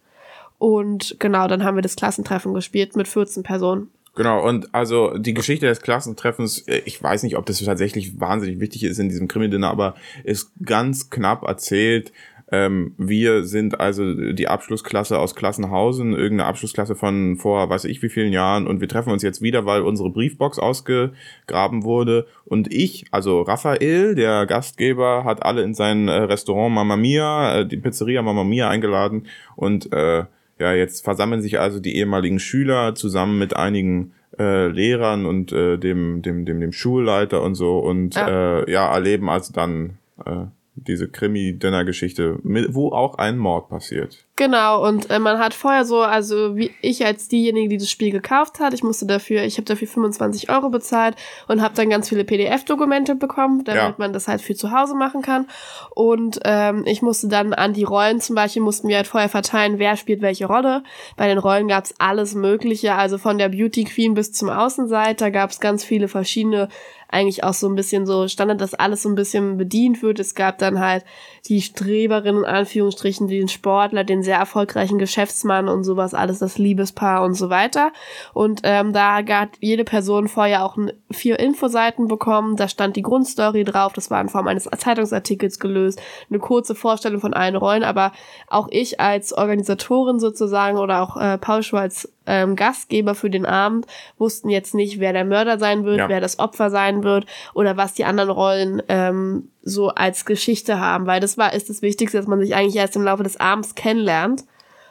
Und 0.58 1.18
genau, 1.20 1.48
dann 1.48 1.64
haben 1.64 1.76
wir 1.76 1.82
das 1.82 1.96
Klassentreffen 1.96 2.54
gespielt 2.54 2.96
mit 2.96 3.08
14 3.08 3.44
Personen. 3.44 3.90
Genau, 4.16 4.48
und 4.48 4.74
also 4.74 5.18
die 5.18 5.34
Geschichte 5.34 5.66
des 5.66 5.82
Klassentreffens, 5.82 6.60
äh, 6.70 6.82
ich 6.86 7.04
weiß 7.04 7.24
nicht, 7.24 7.36
ob 7.38 7.46
das 7.46 7.60
tatsächlich 7.62 8.20
wahnsinnig 8.20 8.62
wichtig 8.62 8.84
ist 8.84 8.98
in 8.98 9.10
diesem 9.10 9.28
Krimi-Dinner, 9.28 9.70
aber 9.70 9.96
ist 10.24 10.52
ganz 10.64 11.10
knapp 11.10 11.44
erzählt. 11.44 12.14
Ähm, 12.52 12.94
wir 12.98 13.44
sind 13.44 13.80
also 13.80 14.32
die 14.34 14.48
Abschlussklasse 14.48 15.18
aus 15.18 15.36
Klassenhausen, 15.36 16.14
irgendeine 16.14 16.48
Abschlussklasse 16.48 16.96
von 16.96 17.38
vor 17.38 17.70
weiß 17.70 17.86
ich 17.86 18.04
wie 18.04 18.10
vielen 18.10 18.32
Jahren 18.32 18.68
und 18.68 18.82
wir 18.82 18.88
treffen 18.88 19.12
uns 19.12 19.24
jetzt 19.24 19.42
wieder, 19.42 19.66
weil 19.66 19.82
unsere 19.82 20.12
Briefbox 20.12 20.60
ausgegraben 20.60 21.84
wurde 21.84 22.28
und 22.46 22.72
ich, 22.72 23.08
also 23.10 23.42
Raphael, 23.42 24.14
der 24.14 24.46
Gastgeber, 24.46 25.24
hat 25.24 25.44
alle 25.44 25.64
in 25.64 25.74
sein 25.74 26.08
äh, 26.08 26.14
Restaurant 26.14 26.76
Mamma 26.76 26.98
Mia, 26.98 27.62
äh, 27.62 27.66
die 27.66 27.78
Pizzeria 27.78 28.22
Mamma 28.22 28.44
Mia 28.44 28.70
eingeladen 28.70 29.26
und 29.56 29.92
äh, 29.92 30.26
ja, 30.60 30.74
jetzt 30.74 31.04
versammeln 31.04 31.42
sich 31.42 31.60
also 31.60 31.80
die 31.80 31.98
ehemaligen 31.98 32.40
Schüler 32.40 32.94
zusammen 32.94 33.40
mit 33.40 33.56
einigen 33.56 34.14
äh, 34.38 34.68
Lehrern 34.68 35.26
und 35.26 35.52
äh, 35.52 35.78
dem, 35.78 36.22
dem, 36.22 36.46
dem, 36.46 36.60
dem 36.60 36.72
Schulleiter 36.72 37.42
und 37.42 37.56
so 37.56 37.80
und 37.80 38.16
Ja. 38.16 38.28
ja, 38.30 38.60
äh, 38.60 38.72
ja 38.72 38.94
erleben 38.94 39.30
also 39.30 39.52
dann 39.52 39.98
äh, 40.26 40.46
diese 40.76 41.08
Krimi-Dinner-Geschichte, 41.08 42.40
wo 42.44 42.92
auch 42.92 43.16
ein 43.18 43.38
Mord 43.38 43.70
passiert. 43.70 44.26
Genau, 44.38 44.86
und 44.86 45.10
äh, 45.10 45.20
man 45.20 45.40
hat 45.40 45.54
vorher 45.54 45.86
so, 45.86 46.02
also 46.02 46.58
wie 46.58 46.72
ich 46.82 47.06
als 47.06 47.30
diejenige, 47.30 47.70
die 47.70 47.78
das 47.78 47.90
Spiel 47.90 48.12
gekauft 48.12 48.60
hat, 48.60 48.74
ich 48.74 48.84
musste 48.84 49.06
dafür, 49.06 49.44
ich 49.44 49.56
habe 49.56 49.64
dafür 49.64 49.88
25 49.88 50.50
Euro 50.50 50.70
bezahlt 50.70 51.16
und 51.48 51.62
habe 51.62 51.74
dann 51.76 51.90
ganz 51.90 52.10
viele 52.10 52.26
PDF-Dokumente 52.26 53.16
bekommen, 53.16 53.64
damit 53.64 53.82
Ja. 53.82 53.96
man 53.98 54.12
das 54.12 54.28
halt 54.28 54.42
für 54.42 54.54
zu 54.54 54.72
Hause 54.72 54.94
machen 54.96 55.22
kann. 55.22 55.48
Und 55.92 56.40
ähm, 56.44 56.84
ich 56.86 57.02
musste 57.02 57.30
dann 57.30 57.54
an 57.54 57.72
die 57.72 57.86
Rollen 57.86 58.20
zum 58.20 58.36
Beispiel, 58.36 58.62
mussten 58.62 58.90
wir 58.90 58.98
halt 58.98 59.08
vorher 59.08 59.30
verteilen, 59.30 59.80
wer 59.80 59.96
spielt 59.96 60.22
welche 60.22 60.48
Rolle. 60.48 60.84
Bei 61.16 61.28
den 61.30 61.38
Rollen 61.38 61.70
gab's 61.70 61.94
alles 61.98 62.36
Mögliche, 62.36 62.96
also 62.96 63.18
von 63.18 63.38
der 63.38 63.48
Beauty 63.48 63.86
Queen 63.86 64.14
bis 64.16 64.34
zum 64.34 64.50
Außenseiter 64.50 65.32
gab's 65.32 65.62
ganz 65.62 65.86
viele 65.86 66.10
verschiedene 66.10 66.68
eigentlich 67.10 67.44
auch 67.44 67.54
so 67.54 67.68
ein 67.68 67.76
bisschen 67.76 68.06
so 68.06 68.28
Standard, 68.28 68.62
dass 68.62 68.74
alles 68.74 69.04
so 69.04 69.10
ein 69.10 69.16
bisschen 69.16 69.58
bedient 69.58 70.02
wird. 70.02 70.20
Es 70.20 70.36
gab 70.36 70.58
dann 70.58 70.80
halt 70.80 71.06
die 71.48 71.62
Streberin, 71.62 72.38
in 72.38 72.46
Anführungsstrichen, 72.46 73.28
den 73.28 73.48
Sportler, 73.48 74.04
den 74.04 74.24
sehr 74.24 74.38
erfolgreichen 74.38 74.98
Geschäftsmann 74.98 75.70
und 75.70 75.84
sowas, 75.84 76.14
alles 76.14 76.40
das 76.40 76.58
Liebespaar 76.58 77.24
und 77.24 77.36
so 77.36 77.50
weiter. 77.50 77.92
Und 78.34 78.62
ähm, 78.64 78.94
da 78.94 79.16
hat 79.16 79.50
jede 79.60 79.84
Person 79.84 80.28
vorher 80.28 80.66
auch 80.66 80.78
vier 81.12 81.40
Infoseiten 81.40 82.08
bekommen. 82.08 82.56
Da 82.56 82.68
stand 82.68 82.96
die 82.96 83.02
Grundstory 83.02 83.64
drauf, 83.64 83.94
das 83.94 84.10
war 84.10 84.22
in 84.22 84.30
Form 84.30 84.48
eines 84.48 84.66
Zeitungsartikels 84.66 85.60
gelöst, 85.60 86.02
eine 86.30 86.40
kurze 86.40 86.76
Vorstellung 86.76 87.22
von 87.22 87.34
allen 87.34 87.56
Rollen, 87.56 87.84
aber 87.84 88.12
auch 88.48 88.68
ich 88.72 89.00
als 89.00 89.34
Organisatorin 89.34 90.20
sozusagen 90.20 90.78
oder 90.78 91.02
auch 91.02 91.18
äh, 91.18 91.38
Paul 91.38 91.64
Schur 91.64 91.80
als 91.80 92.15
ähm, 92.28 92.56
Gastgeber 92.56 93.16
für 93.16 93.30
den 93.30 93.46
Abend 93.46 93.86
wussten 94.18 94.50
jetzt 94.50 94.74
nicht, 94.74 95.00
wer 95.00 95.14
der 95.14 95.26
Mörder 95.26 95.60
sein 95.60 95.84
wird, 95.86 95.98
Ja. 95.98 96.10
wer 96.10 96.22
das 96.22 96.40
Opfer 96.40 96.70
sein 96.70 97.04
wird 97.04 97.26
oder 97.54 97.78
was 97.78 97.94
die 97.94 98.06
anderen 98.06 98.30
Rollen 98.30 98.82
ähm, 98.90 99.50
so 99.62 99.90
als 99.90 100.26
Geschichte 100.26 100.80
haben, 100.80 101.06
weil 101.08 101.20
das 101.20 101.38
war 101.38 101.54
ist 101.54 101.70
das 101.70 101.82
Wichtigste, 101.82 102.18
dass 102.18 102.28
man 102.28 102.40
sich 102.40 102.56
eigentlich 102.56 102.76
erst 102.76 102.96
im 102.96 103.04
Laufe 103.04 103.24
des 103.24 103.40
Abends 103.40 103.76
kennenlernt 103.76 104.44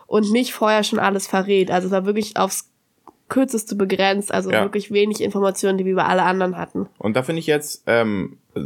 und 0.07 0.31
nicht 0.33 0.53
vorher 0.53 0.85
schon 0.85 0.99
alles 0.99 1.27
verrät. 1.27 1.71
Also 1.71 1.87
es 1.87 1.93
war 1.93 2.07
wirklich 2.07 2.37
aufs 2.37 2.71
kürzeste 3.29 3.75
begrenzt, 3.75 4.33
also 4.33 4.51
Ja. 4.51 4.63
wirklich 4.63 4.93
wenig 4.93 5.23
Informationen, 5.23 5.79
die 5.79 5.85
wir 5.87 5.93
über 5.93 6.07
alle 6.09 6.23
anderen 6.25 6.57
hatten. 6.59 6.89
Und 6.99 7.17
da 7.17 7.23
finde 7.23 7.41
ich 7.41 7.47
jetzt, 7.47 7.83
ähm, 7.87 8.39
äh, 8.55 8.61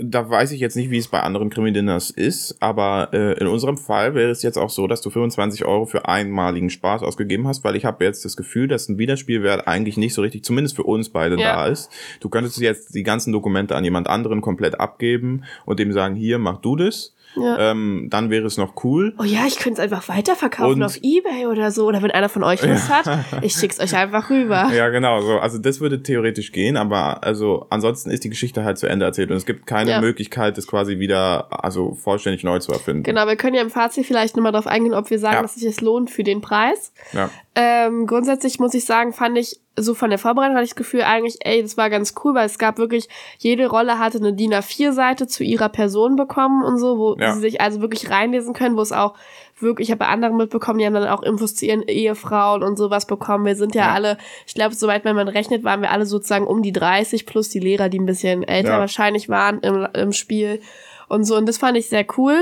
da 0.00 0.30
weiß 0.30 0.52
ich 0.52 0.60
jetzt 0.60 0.76
nicht, 0.76 0.90
wie 0.90 0.98
es 0.98 1.08
bei 1.08 1.20
anderen 1.20 1.50
Krimi-Dinners 1.50 2.10
ist, 2.10 2.56
aber 2.60 3.08
äh, 3.12 3.32
in 3.40 3.48
unserem 3.48 3.76
Fall 3.76 4.14
wäre 4.14 4.30
es 4.30 4.42
jetzt 4.42 4.56
auch 4.56 4.70
so, 4.70 4.86
dass 4.86 5.00
du 5.00 5.10
25 5.10 5.64
Euro 5.64 5.86
für 5.86 6.06
einmaligen 6.08 6.70
Spaß 6.70 7.02
ausgegeben 7.02 7.48
hast, 7.48 7.64
weil 7.64 7.74
ich 7.74 7.84
habe 7.84 8.04
jetzt 8.04 8.24
das 8.24 8.36
Gefühl, 8.36 8.68
dass 8.68 8.88
ein 8.88 8.98
Wiederspielwert 8.98 9.66
eigentlich 9.66 9.96
nicht 9.96 10.14
so 10.14 10.22
richtig, 10.22 10.44
zumindest 10.44 10.76
für 10.76 10.84
uns 10.84 11.08
beide 11.08 11.36
Ja. 11.36 11.54
da 11.56 11.66
ist. 11.66 11.90
Du 12.20 12.28
könntest 12.28 12.60
jetzt 12.60 12.94
die 12.94 13.02
ganzen 13.02 13.32
Dokumente 13.32 13.74
an 13.74 13.82
jemand 13.84 14.06
anderen 14.08 14.40
komplett 14.40 14.78
abgeben 14.78 15.42
und 15.66 15.80
dem 15.80 15.92
sagen, 15.92 16.14
hier, 16.14 16.38
mach 16.38 16.60
du 16.60 16.76
das. 16.76 17.14
Ja. 17.36 17.70
Ähm, 17.70 18.08
dann 18.10 18.30
wäre 18.30 18.46
es 18.46 18.56
noch 18.56 18.82
cool. 18.84 19.14
Oh 19.18 19.22
ja, 19.22 19.46
ich 19.46 19.58
könnte 19.58 19.80
es 19.80 19.92
einfach 19.92 20.08
weiterverkaufen 20.08 20.74
Und- 20.74 20.82
auf 20.82 20.96
Ebay 21.02 21.46
oder 21.46 21.70
so. 21.70 21.86
Oder 21.86 22.02
wenn 22.02 22.10
einer 22.10 22.28
von 22.28 22.42
euch 22.42 22.62
Lust 22.62 22.88
hat, 22.88 23.06
ich 23.42 23.52
schick's 23.52 23.78
euch 23.78 23.94
einfach 23.96 24.30
rüber. 24.30 24.70
Ja, 24.74 24.88
genau. 24.88 25.20
So. 25.20 25.38
Also 25.38 25.58
das 25.58 25.80
würde 25.80 26.02
theoretisch 26.02 26.50
gehen, 26.52 26.76
aber 26.76 27.22
also 27.22 27.66
ansonsten 27.70 28.10
ist 28.10 28.24
die 28.24 28.30
Geschichte 28.30 28.64
halt 28.64 28.78
zu 28.78 28.86
Ende 28.86 29.04
erzählt 29.04 29.30
und 29.30 29.36
es 29.36 29.46
gibt 29.46 29.66
keine 29.66 29.90
Ja. 29.92 30.00
Möglichkeit, 30.00 30.56
das 30.58 30.66
quasi 30.66 30.98
wieder 30.98 31.46
also 31.64 31.94
vollständig 31.94 32.44
neu 32.44 32.58
zu 32.58 32.72
erfinden. 32.72 33.02
Genau, 33.04 33.26
wir 33.26 33.36
können 33.36 33.54
ja 33.54 33.62
im 33.62 33.70
Fazit 33.70 34.06
vielleicht 34.06 34.36
nochmal 34.36 34.52
darauf 34.52 34.66
eingehen, 34.66 34.94
ob 34.94 35.10
wir 35.10 35.18
sagen, 35.18 35.36
Ja. 35.36 35.42
dass 35.42 35.54
sich 35.54 35.64
es 35.64 35.80
lohnt 35.80 36.10
für 36.10 36.24
den 36.24 36.40
Preis. 36.40 36.92
Ja. 37.12 37.30
Ähm, 37.54 38.06
grundsätzlich 38.06 38.58
muss 38.58 38.74
ich 38.74 38.84
sagen, 38.84 39.12
fand 39.12 39.36
ich 39.38 39.60
so 39.82 39.94
von 39.94 40.10
der 40.10 40.18
Vorbereitung 40.18 40.54
hatte 40.56 40.64
ich 40.64 40.70
das 40.70 40.76
Gefühl 40.76 41.02
eigentlich, 41.02 41.38
ey, 41.40 41.62
das 41.62 41.76
war 41.76 41.90
ganz 41.90 42.14
cool, 42.24 42.34
weil 42.34 42.46
es 42.46 42.58
gab 42.58 42.78
wirklich, 42.78 43.08
jede 43.38 43.66
Rolle 43.68 43.98
hatte 43.98 44.18
eine 44.18 44.32
DIN 44.32 44.52
A4-Seite 44.54 45.26
zu 45.26 45.44
ihrer 45.44 45.68
Person 45.68 46.16
bekommen 46.16 46.64
und 46.64 46.78
so, 46.78 46.98
wo 46.98 47.16
Ja. 47.18 47.32
sie 47.34 47.40
sich 47.40 47.60
also 47.60 47.80
wirklich 47.80 48.10
reinlesen 48.10 48.54
können, 48.54 48.76
wo 48.76 48.80
es 48.80 48.92
auch 48.92 49.14
wirklich, 49.60 49.88
ich 49.88 49.92
habe 49.92 49.98
bei 50.00 50.06
anderen 50.06 50.36
mitbekommen, 50.36 50.78
die 50.78 50.86
haben 50.86 50.94
dann 50.94 51.08
auch 51.08 51.22
Infos 51.22 51.54
zu 51.56 51.66
ihren 51.66 51.82
Ehefrauen 51.82 52.62
und 52.62 52.76
sowas 52.76 53.06
bekommen. 53.06 53.44
Wir 53.44 53.56
sind 53.56 53.74
ja, 53.74 53.86
Ja. 53.86 53.92
alle, 53.94 54.18
ich 54.46 54.54
glaube, 54.54 54.74
soweit 54.74 55.04
wenn 55.04 55.16
man 55.16 55.28
rechnet, 55.28 55.64
waren 55.64 55.82
wir 55.82 55.90
alle 55.90 56.06
sozusagen 56.06 56.46
um 56.46 56.62
die 56.62 56.72
30 56.72 57.26
plus 57.26 57.48
die 57.48 57.58
Lehrer, 57.60 57.88
die 57.88 57.98
ein 57.98 58.06
bisschen 58.06 58.42
älter 58.44 58.70
Ja. 58.72 58.78
wahrscheinlich 58.78 59.28
waren 59.28 59.60
im, 59.60 59.86
im 59.94 60.12
Spiel 60.12 60.60
und 61.08 61.24
so. 61.24 61.36
Und 61.36 61.46
das 61.48 61.58
fand 61.58 61.76
ich 61.76 61.88
sehr 61.88 62.06
cool. 62.16 62.36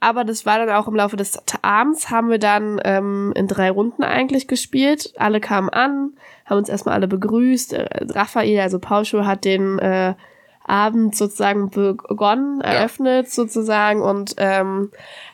Aber 0.00 0.24
das 0.24 0.46
war 0.46 0.58
dann 0.58 0.70
auch 0.70 0.88
im 0.88 0.96
Laufe 0.96 1.16
des 1.16 1.38
Abends, 1.62 2.10
haben 2.10 2.28
wir 2.28 2.38
dann 2.38 2.80
ähm, 2.84 3.32
in 3.36 3.46
drei 3.46 3.70
Runden 3.70 4.02
eigentlich 4.02 4.48
gespielt. 4.48 5.12
Alle 5.16 5.38
kamen 5.40 5.68
an, 5.68 6.14
haben 6.44 6.58
uns 6.58 6.68
erstmal 6.68 6.94
alle 6.94 7.08
begrüßt. 7.08 7.72
Äh, 7.74 8.06
Raphael, 8.10 8.60
also 8.60 8.78
Pauscho, 8.78 9.24
hat 9.24 9.44
den 9.44 9.78
äh, 9.78 10.14
Abend 10.64 11.16
sozusagen 11.16 11.70
begonnen, 11.70 12.60
eröffnet 12.60 13.30
sozusagen 13.30 14.00
und 14.00 14.34
ähm, 14.38 14.90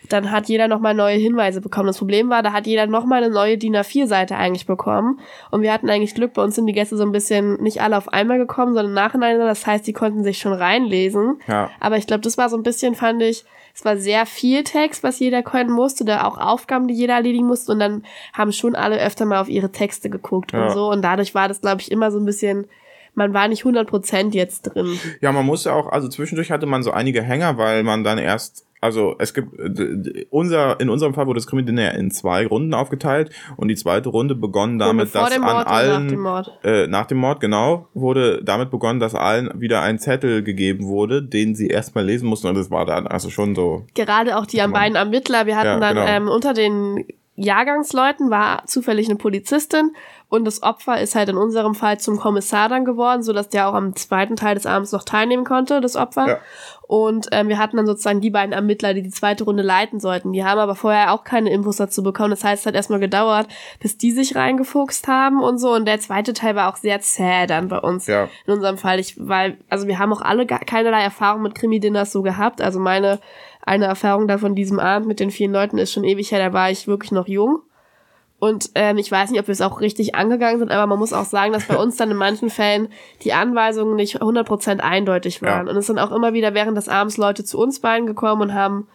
dann 0.08 0.30
hat 0.30 0.48
jeder 0.48 0.68
nochmal 0.68 0.94
neue 0.94 1.16
Hinweise 1.16 1.60
bekommen. 1.60 1.88
Das 1.88 1.98
Problem 1.98 2.30
war, 2.30 2.42
da 2.42 2.52
hat 2.52 2.66
jeder 2.66 2.86
nochmal 2.86 3.22
eine 3.22 3.32
neue 3.32 3.58
DIN 3.58 3.76
A4-Seite 3.76 4.36
eigentlich 4.36 4.66
bekommen 4.66 5.20
und 5.50 5.60
wir 5.60 5.72
hatten 5.72 5.90
eigentlich 5.90 6.14
Glück, 6.14 6.32
bei 6.32 6.42
uns 6.42 6.54
sind 6.54 6.66
die 6.66 6.72
Gäste 6.72 6.96
so 6.96 7.04
ein 7.04 7.12
bisschen 7.12 7.62
nicht 7.62 7.82
alle 7.82 7.98
auf 7.98 8.08
einmal 8.08 8.38
gekommen, 8.38 8.72
sondern 8.72 8.94
nacheinander, 8.94 9.44
das 9.44 9.66
heißt, 9.66 9.86
die 9.86 9.92
konnten 9.92 10.24
sich 10.24 10.38
schon 10.38 10.54
reinlesen. 10.54 11.40
Ja. 11.46 11.70
Aber 11.78 11.98
ich 11.98 12.06
glaube, 12.06 12.22
das 12.22 12.38
war 12.38 12.48
so 12.48 12.56
ein 12.56 12.62
bisschen, 12.62 12.94
fand 12.94 13.22
ich, 13.22 13.44
es 13.78 13.84
war 13.84 13.96
sehr 13.96 14.26
viel 14.26 14.64
Text, 14.64 15.04
was 15.04 15.20
jeder 15.20 15.44
können 15.44 15.70
musste, 15.70 16.04
da 16.04 16.24
auch 16.24 16.36
Aufgaben, 16.36 16.88
die 16.88 16.94
jeder 16.94 17.14
erledigen 17.14 17.46
musste 17.46 17.70
und 17.70 17.78
dann 17.78 18.02
haben 18.32 18.50
schon 18.50 18.74
alle 18.74 18.98
öfter 19.00 19.24
mal 19.24 19.40
auf 19.40 19.48
ihre 19.48 19.70
Texte 19.70 20.10
geguckt 20.10 20.52
Ja. 20.52 20.66
und 20.66 20.72
so 20.74 20.90
und 20.90 21.00
dadurch 21.02 21.32
war 21.36 21.46
das, 21.46 21.60
glaube 21.60 21.80
ich, 21.80 21.92
immer 21.92 22.10
so 22.10 22.18
ein 22.18 22.24
bisschen, 22.24 22.66
man 23.14 23.32
war 23.34 23.46
nicht 23.46 23.62
100% 23.64 24.34
jetzt 24.34 24.62
drin. 24.62 24.98
Ja, 25.20 25.30
man 25.30 25.46
musste 25.46 25.72
auch, 25.72 25.92
also 25.92 26.08
zwischendurch 26.08 26.50
hatte 26.50 26.66
man 26.66 26.82
so 26.82 26.90
einige 26.90 27.22
Hänger, 27.22 27.56
weil 27.56 27.84
man 27.84 28.02
dann 28.02 28.18
erst, 28.18 28.64
also 28.80 29.16
es 29.18 29.34
gibt, 29.34 29.58
äh, 29.58 30.26
unser, 30.30 30.78
in 30.80 30.88
unserem 30.88 31.14
Fall 31.14 31.26
wurde 31.26 31.38
das 31.38 31.46
Krimi-Dinner 31.46 31.94
in 31.94 32.10
zwei 32.10 32.46
Runden 32.46 32.74
aufgeteilt 32.74 33.30
und 33.56 33.68
die 33.68 33.74
zweite 33.74 34.08
Runde 34.08 34.34
begonnen 34.34 34.78
damit, 34.78 35.14
dass 35.14 35.30
dem 35.30 35.44
an 35.44 35.66
allen, 35.66 36.04
nach 36.04 36.10
dem 36.10 36.20
Mord. 36.20 36.58
Äh, 36.62 36.86
nach 36.86 37.06
dem 37.06 37.18
Mord, 37.18 37.40
genau, 37.40 37.88
wurde 37.94 38.42
damit 38.44 38.70
begonnen, 38.70 39.00
dass 39.00 39.14
allen 39.14 39.60
wieder 39.60 39.82
ein 39.82 39.98
Zettel 39.98 40.42
gegeben 40.42 40.86
wurde, 40.86 41.22
den 41.22 41.54
sie 41.54 41.68
erstmal 41.68 42.04
lesen 42.04 42.28
mussten 42.28 42.48
und 42.48 42.56
das 42.56 42.70
war 42.70 42.86
dann 42.86 43.06
also 43.06 43.30
schon 43.30 43.54
so, 43.54 43.84
Gerade 43.94 44.36
auch 44.36 44.46
die 44.46 44.58
beiden 44.58 44.96
Ermittler, 44.96 45.46
wir 45.46 45.56
hatten 45.56 45.66
Ja, 45.66 45.80
dann 45.80 45.94
genau. 45.96 46.06
ähm, 46.06 46.28
unter 46.28 46.54
den 46.54 47.04
Jahrgangsleuten 47.40 48.30
war 48.30 48.66
zufällig 48.66 49.08
eine 49.08 49.16
Polizistin 49.16 49.92
und 50.28 50.44
das 50.44 50.62
Opfer 50.62 51.00
ist 51.00 51.14
halt 51.14 51.28
in 51.30 51.36
unserem 51.36 51.74
Fall 51.74 51.98
zum 51.98 52.18
Kommissar 52.18 52.68
dann 52.68 52.84
geworden, 52.84 53.22
so 53.22 53.32
dass 53.32 53.48
der 53.48 53.68
auch 53.68 53.74
am 53.74 53.96
zweiten 53.96 54.36
Teil 54.36 54.56
des 54.56 54.66
Abends 54.66 54.92
noch 54.92 55.04
teilnehmen 55.04 55.44
konnte, 55.44 55.80
das 55.80 55.96
Opfer. 55.96 56.28
Ja. 56.28 56.38
Und 56.86 57.28
ähm, 57.32 57.48
wir 57.48 57.58
hatten 57.58 57.76
dann 57.76 57.86
sozusagen 57.86 58.20
die 58.20 58.30
beiden 58.30 58.52
Ermittler, 58.52 58.92
die 58.92 59.02
die 59.02 59.10
zweite 59.10 59.44
Runde 59.44 59.62
leiten 59.62 60.00
sollten. 60.00 60.32
Die 60.32 60.44
haben 60.44 60.58
aber 60.58 60.74
vorher 60.74 61.12
auch 61.12 61.22
keine 61.22 61.50
Infos 61.50 61.76
dazu 61.76 62.02
bekommen. 62.02 62.30
Das 62.30 62.44
heißt, 62.44 62.62
es 62.62 62.66
hat 62.66 62.74
erstmal 62.74 62.98
gedauert, 62.98 63.46
bis 63.80 63.96
die 63.96 64.10
sich 64.10 64.34
reingefuchst 64.34 65.06
haben 65.06 65.42
und 65.42 65.58
so. 65.58 65.72
Und 65.72 65.86
der 65.86 66.00
zweite 66.00 66.32
Teil 66.32 66.56
war 66.56 66.70
auch 66.70 66.76
sehr 66.76 67.00
zäh 67.00 67.46
dann 67.46 67.68
bei 67.68 67.78
uns. 67.78 68.06
ja, 68.06 68.28
In 68.46 68.54
unserem 68.54 68.78
Fall, 68.78 68.98
ich, 68.98 69.14
weil, 69.18 69.58
also 69.70 69.86
wir 69.86 69.98
haben 69.98 70.12
auch 70.12 70.22
alle 70.22 70.46
keinerlei 70.46 71.02
Erfahrung 71.02 71.42
mit 71.42 71.54
Krimi-Dinners 71.54 72.10
so 72.10 72.22
gehabt. 72.22 72.60
Also 72.60 72.80
meine, 72.80 73.18
eine 73.62 73.86
Erfahrung 73.86 74.28
da 74.28 74.38
von 74.38 74.54
diesem 74.54 74.78
Abend 74.78 75.08
mit 75.08 75.20
den 75.20 75.30
vielen 75.30 75.52
Leuten 75.52 75.78
ist 75.78 75.92
schon 75.92 76.04
ewig 76.04 76.32
her, 76.32 76.38
da 76.38 76.52
war 76.52 76.70
ich 76.70 76.86
wirklich 76.86 77.12
noch 77.12 77.28
jung. 77.28 77.62
Und 78.40 78.70
ähm, 78.76 78.98
ich 78.98 79.10
weiß 79.10 79.30
nicht, 79.30 79.40
ob 79.40 79.48
wir 79.48 79.52
es 79.52 79.60
auch 79.60 79.80
richtig 79.80 80.14
angegangen 80.14 80.60
sind, 80.60 80.70
aber 80.70 80.86
man 80.86 80.98
muss 80.98 81.12
auch 81.12 81.24
sagen, 81.24 81.52
dass 81.52 81.66
bei 81.66 81.76
uns 81.82 81.96
dann 81.96 82.10
in 82.10 82.16
manchen 82.16 82.50
Fällen 82.50 82.88
die 83.22 83.32
Anweisungen 83.32 83.96
nicht 83.96 84.22
100% 84.22 84.78
eindeutig 84.78 85.42
waren. 85.42 85.66
Ja. 85.66 85.72
Und 85.72 85.76
es 85.76 85.86
sind 85.86 85.98
auch 85.98 86.12
immer 86.12 86.32
wieder 86.34 86.54
während 86.54 86.76
des 86.76 86.88
Abends 86.88 87.16
Leute 87.16 87.44
zu 87.44 87.58
uns 87.58 87.80
beiden 87.80 88.06
gekommen 88.06 88.42
und 88.42 88.54
haben 88.54 88.86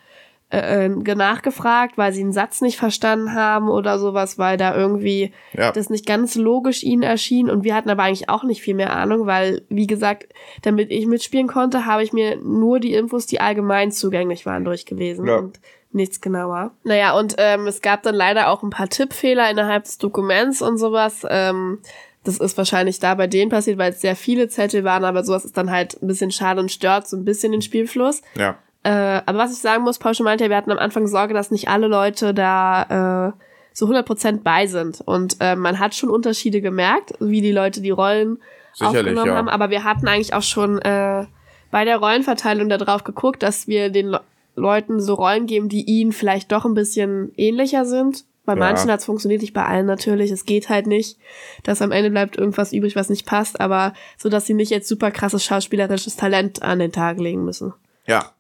äh, 0.54 0.86
äh, 0.86 1.16
nachgefragt, 1.16 1.98
weil 1.98 2.14
sie 2.14 2.22
einen 2.22 2.32
Satz 2.32 2.62
nicht 2.62 2.78
verstanden 2.78 3.34
haben 3.34 3.70
oder 3.70 3.98
sowas, 4.00 4.38
weil 4.38 4.58
da 4.58 4.76
irgendwie 4.76 5.34
ja, 5.54 5.72
das 5.72 5.90
nicht 5.90 6.06
ganz 6.06 6.36
logisch 6.36 6.84
ihnen 6.84 7.04
erschien 7.04 7.50
und 7.50 7.64
wir 7.64 7.76
hatten 7.76 7.90
aber 7.90 8.04
eigentlich 8.04 8.30
auch 8.30 8.44
nicht 8.44 8.62
viel 8.62 8.76
mehr 8.76 8.96
Ahnung, 8.96 9.26
weil, 9.26 9.64
wie 9.70 9.88
gesagt, 9.88 10.28
damit 10.62 10.92
ich 10.92 11.08
mitspielen 11.08 11.48
konnte, 11.48 11.86
habe 11.86 12.04
ich 12.04 12.14
mir 12.14 12.38
nur 12.38 12.80
die 12.80 12.94
Infos, 12.94 13.26
die 13.26 13.42
allgemein 13.42 13.92
zugänglich 13.92 14.46
waren, 14.46 14.64
durchgelesen 14.64 15.28
Ja. 15.28 15.38
und 15.38 15.60
nichts 15.92 16.22
genauer. 16.22 16.72
Naja, 16.84 17.18
und 17.18 17.36
ähm, 17.38 17.68
es 17.68 17.82
gab 17.82 18.04
dann 18.04 18.16
leider 18.16 18.50
auch 18.50 18.64
ein 18.64 18.70
paar 18.72 18.90
Tippfehler 18.90 19.50
innerhalb 19.52 19.84
des 19.84 19.98
Dokuments 20.00 20.62
und 20.62 20.78
sowas. 20.78 21.26
Ähm, 21.30 21.80
das 22.24 22.38
ist 22.38 22.58
wahrscheinlich 22.58 23.00
da 23.00 23.16
bei 23.16 23.28
denen 23.28 23.52
passiert, 23.52 23.78
weil 23.78 23.92
es 23.92 24.02
sehr 24.02 24.16
viele 24.16 24.48
Zettel 24.48 24.84
waren, 24.84 25.04
aber 25.04 25.24
sowas 25.24 25.46
ist 25.46 25.58
dann 25.58 25.70
halt 25.70 26.02
ein 26.02 26.08
bisschen 26.08 26.32
schade 26.32 26.62
und 26.62 26.72
stört 26.72 27.08
so 27.08 27.18
ein 27.18 27.26
bisschen 27.26 27.52
den 27.52 27.62
Spielfluss. 27.62 28.22
ja, 28.36 28.56
Äh, 28.84 29.22
aber 29.26 29.38
was 29.38 29.52
ich 29.54 29.60
sagen 29.60 29.84
muss, 29.84 29.98
Paul 30.00 30.14
schon 30.14 30.26
meinte, 30.26 30.50
wir 30.50 30.58
hatten 30.58 30.72
am 30.72 30.78
Anfang 30.78 31.08
Sorge, 31.08 31.34
dass 31.34 31.52
nicht 31.52 31.70
alle 31.70 31.88
Leute 31.88 32.34
da 32.34 33.30
äh, 33.30 33.42
so 33.74 33.88
100% 33.88 34.42
bei 34.44 34.68
sind. 34.68 35.02
Und 35.02 35.38
äh, 35.40 35.56
man 35.56 35.80
hat 35.80 35.96
schon 35.96 36.10
Unterschiede 36.10 36.62
gemerkt, 36.62 37.14
wie 37.20 37.42
die 37.42 37.52
Leute 37.52 37.82
die 37.82 37.92
Rollen 37.92 38.40
Sicherlich, 38.74 39.00
aufgenommen 39.00 39.28
ja. 39.32 39.36
haben. 39.36 39.50
Aber 39.50 39.70
wir 39.70 39.84
hatten 39.84 40.08
eigentlich 40.08 40.34
auch 40.34 40.42
schon 40.44 40.80
äh, 40.82 41.26
bei 41.72 41.86
der 41.86 41.98
Rollenverteilung 41.98 42.70
darauf 42.70 43.04
geguckt, 43.04 43.42
dass 43.42 43.68
wir 43.68 43.90
den 43.90 44.08
Le 44.10 44.22
Leuten 44.56 45.00
so 45.00 45.16
Rollen 45.16 45.48
geben, 45.48 45.68
die 45.68 45.82
ihnen 45.84 46.12
vielleicht 46.12 46.52
doch 46.52 46.64
ein 46.64 46.76
bisschen 46.76 47.32
ähnlicher 47.38 47.86
sind. 47.86 48.24
Bei 48.46 48.54
Ja. 48.54 48.60
manchen 48.60 48.92
hat's 48.92 49.06
funktioniert, 49.06 49.42
nicht 49.42 49.56
bei 49.56 49.66
allen 49.66 49.88
natürlich. 49.88 50.30
Es 50.30 50.46
geht 50.46 50.70
halt 50.70 50.86
nicht, 50.86 51.18
dass 51.64 51.82
am 51.82 51.92
Ende 51.92 52.12
bleibt 52.12 52.38
irgendwas 52.38 52.72
übrig, 52.72 52.96
was 52.96 53.10
nicht 53.10 53.26
passt, 53.26 53.60
aber 53.60 53.94
so, 54.16 54.30
dass 54.30 54.46
sie 54.46 54.54
nicht 54.54 54.70
jetzt 54.70 54.88
super 54.88 55.10
krasses 55.10 55.44
schauspielerisches 55.44 56.18
Talent 56.18 56.62
an 56.62 56.78
den 56.78 56.92
Tag 56.92 57.18
legen 57.20 57.44
müssen. 57.46 57.74
ja. 58.06 58.32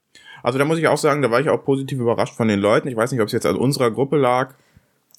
Also 0.44 0.60
da 0.60 0.66
muss 0.66 0.78
ich 0.78 0.88
auch 0.88 0.98
sagen, 0.98 1.22
da 1.22 1.32
war 1.32 1.40
ich 1.42 1.50
auch 1.50 1.64
positiv 1.64 2.00
überrascht 2.00 2.36
von 2.36 2.48
den 2.48 2.60
Leuten. 2.60 2.88
Ich 2.88 2.96
weiß 2.96 3.12
nicht, 3.12 3.22
ob 3.22 3.28
es 3.28 3.34
jetzt 3.34 3.46
an 3.46 3.56
unserer 3.56 3.90
Gruppe 3.92 4.18
lag, 4.18 4.54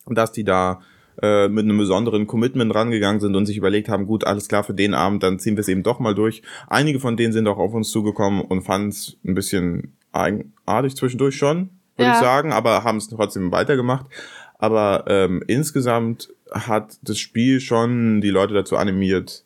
dass 0.06 0.30
die 0.32 0.44
da 0.44 0.80
äh, 1.22 1.48
mit 1.48 1.64
einem 1.64 1.78
besonderen 1.78 2.26
Commitment 2.26 2.74
rangegangen 2.74 3.20
sind 3.20 3.34
und 3.34 3.46
sich 3.46 3.56
überlegt 3.56 3.88
haben, 3.88 4.06
gut, 4.06 4.24
alles 4.24 4.48
klar 4.48 4.64
für 4.64 4.74
den 4.74 4.94
Abend, 4.94 5.22
dann 5.22 5.38
ziehen 5.38 5.56
wir 5.56 5.60
es 5.62 5.68
eben 5.68 5.82
doch 5.82 5.98
mal 5.98 6.14
durch. 6.14 6.42
Einige 6.68 7.00
von 7.00 7.16
denen 7.16 7.32
sind 7.32 7.46
auch 7.48 7.58
auf 7.58 7.72
uns 7.72 7.90
zugekommen 7.90 8.42
und 8.42 8.62
fanden 8.62 8.88
es 8.88 9.16
ein 9.24 9.34
bisschen 9.34 9.94
eigenartig 10.12 10.96
zwischendurch 10.96 11.36
schon, 11.36 11.70
würde 11.96 12.10
Ja. 12.10 12.12
ich 12.14 12.18
sagen, 12.20 12.52
aber 12.52 12.84
haben 12.84 12.98
es 12.98 13.08
trotzdem 13.08 13.50
weitergemacht. 13.52 14.06
Aber 14.58 15.04
ähm, 15.08 15.42
insgesamt 15.46 16.28
hat 16.50 16.98
das 17.02 17.18
Spiel 17.18 17.60
schon 17.60 18.20
die 18.20 18.30
Leute 18.30 18.54
dazu 18.54 18.76
animiert, 18.76 19.43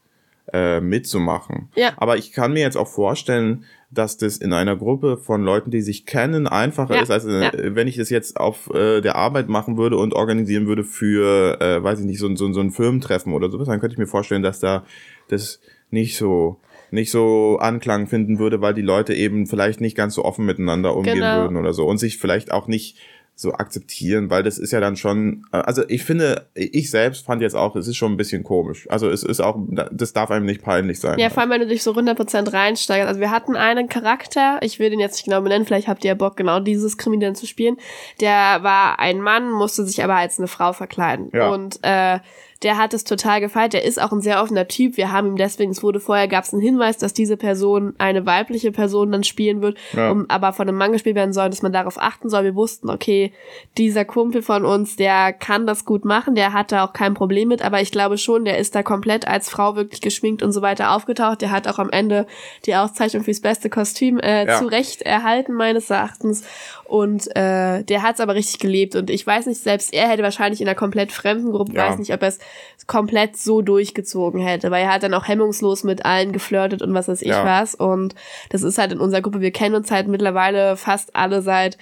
äh, 0.52 0.80
mitzumachen. 0.80 1.68
Ja. 1.76 1.92
Aber 1.96 2.16
ich 2.16 2.32
kann 2.32 2.52
mir 2.52 2.60
jetzt 2.62 2.76
auch 2.76 2.88
vorstellen, 2.88 3.64
dass 3.90 4.16
das 4.18 4.36
in 4.36 4.52
einer 4.52 4.76
Gruppe 4.76 5.16
von 5.16 5.42
Leuten, 5.42 5.70
die 5.70 5.80
sich 5.80 6.04
kennen, 6.04 6.46
einfacher 6.46 6.96
Ja, 6.96 7.02
ist, 7.02 7.10
als 7.10 7.24
äh, 7.24 7.42
ja. 7.44 7.50
wenn 7.74 7.88
ich 7.88 7.96
das 7.96 8.10
jetzt 8.10 8.38
auf 8.38 8.68
äh, 8.74 9.00
der 9.00 9.16
Arbeit 9.16 9.48
machen 9.48 9.76
würde 9.78 9.96
und 9.96 10.14
organisieren 10.14 10.66
würde 10.66 10.84
für, 10.84 11.60
äh, 11.60 11.82
weiß 11.82 12.00
ich 12.00 12.06
nicht, 12.06 12.18
so, 12.18 12.26
ein- 12.26 12.36
so, 12.36 12.52
so 12.52 12.60
ein 12.60 12.70
Firmentreffen 12.70 13.32
oder 13.32 13.48
sowas, 13.50 13.66
dann 13.68 13.80
könnte 13.80 13.94
ich 13.94 13.98
mir 13.98 14.06
vorstellen, 14.06 14.42
dass 14.42 14.60
da 14.60 14.84
das 15.28 15.60
nicht 15.90 16.16
so 16.16 16.58
nicht 16.90 17.10
so 17.10 17.58
Anklang 17.60 18.06
finden 18.06 18.38
würde, 18.38 18.62
weil 18.62 18.72
die 18.72 18.80
Leute 18.80 19.12
eben 19.12 19.46
vielleicht 19.46 19.78
nicht 19.82 19.94
ganz 19.94 20.14
so 20.14 20.24
offen 20.24 20.46
miteinander 20.46 20.96
umgehen 20.96 21.16
Genau. 21.16 21.42
würden 21.42 21.58
oder 21.58 21.74
so 21.74 21.84
und 21.86 21.98
sich 21.98 22.16
vielleicht 22.16 22.50
auch 22.50 22.66
nicht 22.66 22.96
so 23.40 23.52
akzeptieren, 23.52 24.30
weil 24.30 24.42
das 24.42 24.58
ist 24.58 24.72
ja 24.72 24.80
dann 24.80 24.96
schon, 24.96 25.46
äh, 25.52 25.58
also 25.58 25.84
ich 25.86 26.02
finde, 26.02 26.48
ich 26.54 26.90
selbst 26.90 27.24
fand 27.24 27.40
jetzt 27.40 27.54
auch, 27.54 27.76
es 27.76 27.86
ist 27.86 27.96
schon 27.96 28.12
ein 28.12 28.16
bisschen 28.16 28.42
komisch. 28.42 28.88
Also 28.90 29.08
es 29.08 29.22
ist 29.22 29.40
auch, 29.40 29.56
das 29.92 30.12
darf 30.12 30.32
einem 30.32 30.44
nicht 30.44 30.60
peinlich 30.60 30.98
sein. 30.98 31.20
Ja, 31.20 31.30
vor 31.30 31.42
allem, 31.42 31.50
wenn 31.50 31.60
du 31.60 31.68
dich 31.68 31.84
so 31.84 31.92
100% 31.92 32.52
reinsteigerst. 32.52 33.06
Also 33.06 33.20
wir 33.20 33.30
hatten 33.30 33.54
einen 33.54 33.88
Charakter, 33.88 34.58
ich 34.62 34.80
will 34.80 34.90
den 34.90 34.98
jetzt 34.98 35.14
nicht 35.14 35.26
genau 35.26 35.40
benennen, 35.40 35.66
vielleicht 35.66 35.86
habt 35.86 36.04
ihr 36.04 36.08
ja 36.08 36.14
Bock, 36.16 36.36
genau 36.36 36.58
dieses 36.58 36.98
Krimi 36.98 37.20
dann 37.20 37.36
zu 37.36 37.46
spielen. 37.46 37.76
Der 38.20 38.64
war 38.64 38.98
ein 38.98 39.20
Mann, 39.20 39.52
musste 39.52 39.86
sich 39.86 40.02
aber 40.02 40.16
als 40.16 40.40
eine 40.40 40.48
Frau 40.48 40.72
verkleiden. 40.72 41.30
Ja. 41.32 41.50
Und 41.50 41.78
äh, 41.82 42.18
der 42.62 42.76
hat 42.76 42.92
es 42.92 43.04
total 43.04 43.40
gefeiert. 43.40 43.72
Der 43.72 43.84
ist 43.84 44.00
auch 44.02 44.10
ein 44.10 44.20
sehr 44.20 44.42
offener 44.42 44.66
Typ. 44.66 44.96
Wir 44.96 45.12
haben 45.12 45.28
ihm 45.28 45.36
deswegen, 45.36 45.70
es 45.70 45.82
wurde 45.82 46.00
vorher, 46.00 46.26
gab 46.26 46.44
es 46.44 46.52
einen 46.52 46.60
Hinweis, 46.62 46.98
dass 46.98 47.12
diese 47.14 47.36
Person 47.36 47.94
eine 47.98 48.26
weibliche 48.26 48.72
Person 48.72 49.12
dann 49.12 49.22
spielen 49.22 49.62
wird, 49.62 49.78
Ja. 49.92 50.10
um, 50.10 50.26
aber 50.28 50.52
von 50.52 50.66
einem 50.68 50.76
Mann 50.76 50.90
gespielt 50.92 51.14
werden 51.14 51.32
soll, 51.32 51.50
dass 51.50 51.62
man 51.62 51.72
darauf 51.72 52.00
achten 52.00 52.28
soll. 52.28 52.44
Wir 52.44 52.54
wussten, 52.56 52.90
okay, 52.90 53.32
dieser 53.76 54.04
Kumpel 54.04 54.42
von 54.42 54.64
uns, 54.64 54.96
der 54.96 55.32
kann 55.32 55.66
das 55.66 55.84
gut 55.84 56.04
machen, 56.04 56.34
der 56.34 56.52
hat 56.52 56.72
da 56.72 56.84
auch 56.84 56.92
kein 56.92 57.14
Problem 57.14 57.48
mit, 57.48 57.62
aber 57.62 57.80
ich 57.80 57.92
glaube 57.92 58.18
schon, 58.18 58.44
der 58.44 58.58
ist 58.58 58.74
da 58.74 58.82
komplett 58.82 59.28
als 59.28 59.48
Frau 59.48 59.76
wirklich 59.76 60.00
geschminkt 60.00 60.42
und 60.42 60.50
so 60.52 60.60
weiter 60.62 60.92
aufgetaucht. 60.96 61.40
Der 61.42 61.50
hat 61.52 61.68
auch 61.68 61.78
am 61.78 61.90
Ende 61.90 62.26
die 62.66 62.74
Auszeichnung 62.74 63.22
fürs 63.22 63.40
beste 63.40 63.70
Kostüm 63.70 64.18
äh, 64.18 64.46
Ja. 64.46 64.58
zu 64.58 64.66
Recht 64.66 65.02
erhalten, 65.02 65.52
meines 65.54 65.90
Erachtens. 65.90 66.44
Und 66.84 67.28
äh, 67.36 67.84
der 67.84 68.02
hat 68.02 68.14
es 68.16 68.20
aber 68.20 68.34
richtig 68.34 68.58
gelebt. 68.58 68.96
Und 68.96 69.10
ich 69.10 69.26
weiß 69.26 69.46
nicht, 69.46 69.60
selbst 69.60 69.92
er 69.92 70.08
hätte 70.08 70.22
wahrscheinlich 70.22 70.60
in 70.60 70.66
einer 70.66 70.74
komplett 70.74 71.12
fremden 71.12 71.52
Gruppe, 71.52 71.72
Ja. 71.74 71.88
weiß 71.90 71.98
nicht, 71.98 72.12
ob 72.14 72.22
er 72.22 72.28
es 72.28 72.38
komplett 72.86 73.36
so 73.36 73.60
durchgezogen 73.62 74.40
hätte, 74.40 74.70
weil 74.70 74.84
er 74.84 74.92
hat 74.94 75.02
dann 75.02 75.14
auch 75.14 75.28
hemmungslos 75.28 75.84
mit 75.84 76.04
allen 76.04 76.32
geflirtet 76.32 76.80
und 76.82 76.94
was 76.94 77.08
weiß 77.08 77.22
ich 77.22 77.28
Ja. 77.28 77.44
was. 77.44 77.74
Und 77.74 78.14
das 78.50 78.62
ist 78.62 78.78
halt 78.78 78.92
in 78.92 79.00
unserer 79.00 79.20
Gruppe, 79.20 79.40
wir 79.40 79.50
kennen 79.52 79.74
uns 79.74 79.90
halt 79.90 80.08
mittlerweile 80.08 80.76
fast 80.76 81.14
alle 81.14 81.42
seit 81.42 81.76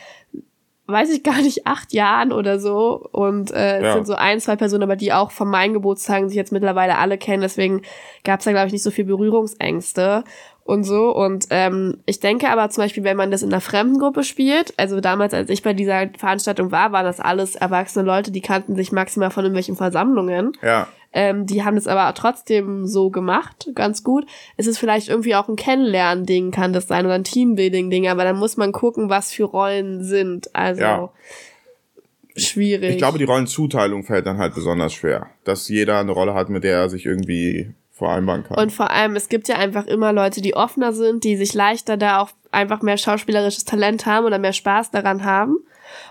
weiß 0.89 1.11
ich 1.11 1.25
gar 1.25 1.43
nicht, 1.43 1.67
acht 1.67 1.93
Jahren 1.93 2.31
oder 2.33 2.61
so. 2.61 3.09
Und 3.11 3.51
äh, 3.51 3.79
es 3.79 3.83
Ja. 3.83 3.93
sind 3.95 4.07
so 4.07 4.15
ein, 4.15 4.39
zwei 4.39 4.55
Personen, 4.55 4.85
aber 4.85 4.95
die 4.95 5.13
auch 5.13 5.33
von 5.33 5.49
meinen 5.49 5.75
Geburtstagen 5.75 6.29
sich 6.29 6.37
jetzt 6.37 6.53
mittlerweile 6.53 6.97
alle 6.99 7.19
kennen. 7.19 7.43
Deswegen 7.43 7.83
gab 8.23 8.39
es 8.39 8.45
da, 8.45 8.53
glaube 8.53 8.69
ich, 8.69 8.73
nicht 8.73 8.85
so 8.85 8.93
viel 8.93 9.05
Berührungsängste 9.05 10.23
und 10.67 10.85
so. 10.85 11.15
Und 11.15 11.47
ähm, 11.51 11.99
ich 12.07 12.21
denke 12.21 12.51
aber 12.51 12.69
zum 12.71 12.85
Beispiel, 12.85 13.05
wenn 13.05 13.17
man 13.17 13.31
das 13.31 13.43
in 13.43 13.53
einer 13.53 13.61
fremden 13.61 13.99
Gruppe 13.99 14.25
spielt, 14.25 14.75
also 14.77 15.01
damals, 15.01 15.33
als 15.33 15.49
ich 15.49 15.63
bei 15.63 15.73
dieser 15.73 16.09
Veranstaltung 16.19 16.73
war, 16.73 16.93
waren 16.93 17.05
das 17.05 17.21
alles 17.21 17.55
erwachsene 17.55 18.05
Leute, 18.05 18.31
die 18.33 18.41
kannten 18.41 18.75
sich 18.77 18.93
maximal 18.93 19.31
von 19.31 19.45
irgendwelchen 19.45 19.77
Versammlungen. 19.77 20.53
Ja, 20.63 20.89
Ähm, 21.13 21.47
die 21.47 21.65
haben 21.65 21.77
das 21.77 21.87
aber 21.87 22.13
trotzdem 22.15 22.87
so 22.87 23.11
gemacht, 23.11 23.71
ganz 23.75 24.03
gut. 24.05 24.27
Es 24.57 24.67
ist 24.67 24.77
vielleicht 24.79 25.09
irgendwie 25.09 25.35
auch 25.35 25.49
ein 25.49 25.57
Kennenlernen-Ding, 25.57 26.51
kann 26.51 26.73
das 26.73 26.89
sein, 26.89 27.07
oder 27.07 27.15
ein 27.15 27.25
Teambuilding-Ding, 27.25 28.09
aber 28.09 28.25
dann 28.25 28.37
muss 28.37 28.57
man 28.57 28.73
gucken, 28.73 29.09
was 29.09 29.33
für 29.33 29.45
Rollen 29.45 30.03
sind. 30.05 30.55
Also 30.55 30.83
Ja. 30.83 31.09
schwierig. 32.37 32.91
ich 32.91 32.99
glaube, 32.99 33.19
die 33.19 33.25
Rollenzuteilung 33.25 34.03
fällt 34.05 34.27
dann 34.27 34.39
halt 34.39 34.55
besonders 34.55 34.93
schwer. 34.93 35.31
Dass 35.45 35.69
jeder 35.69 36.01
eine 36.01 36.13
Rolle 36.13 36.35
hat, 36.35 36.49
mit 36.51 36.65
der 36.65 36.77
er 36.81 36.89
sich 36.91 37.07
irgendwie 37.07 37.71
vereinbaren 37.97 38.45
kann. 38.45 38.59
Und 38.59 38.73
vor 38.73 38.91
allem, 38.91 39.17
es 39.17 39.29
gibt 39.29 39.49
ja 39.49 39.57
einfach 39.57 39.87
immer 39.87 40.13
Leute, 40.13 40.43
die 40.43 40.55
offener 40.55 40.93
sind, 40.93 41.25
die 41.25 41.37
sich 41.37 41.55
leichter 41.55 41.97
da 41.97 42.21
auch 42.21 42.31
einfach 42.53 42.83
mehr 42.83 42.99
schauspielerisches 42.99 43.65
Talent 43.65 44.05
haben 44.05 44.27
oder 44.27 44.39
mehr 44.39 44.53
Spaß 44.53 44.91
daran 44.91 45.25
haben. 45.25 45.57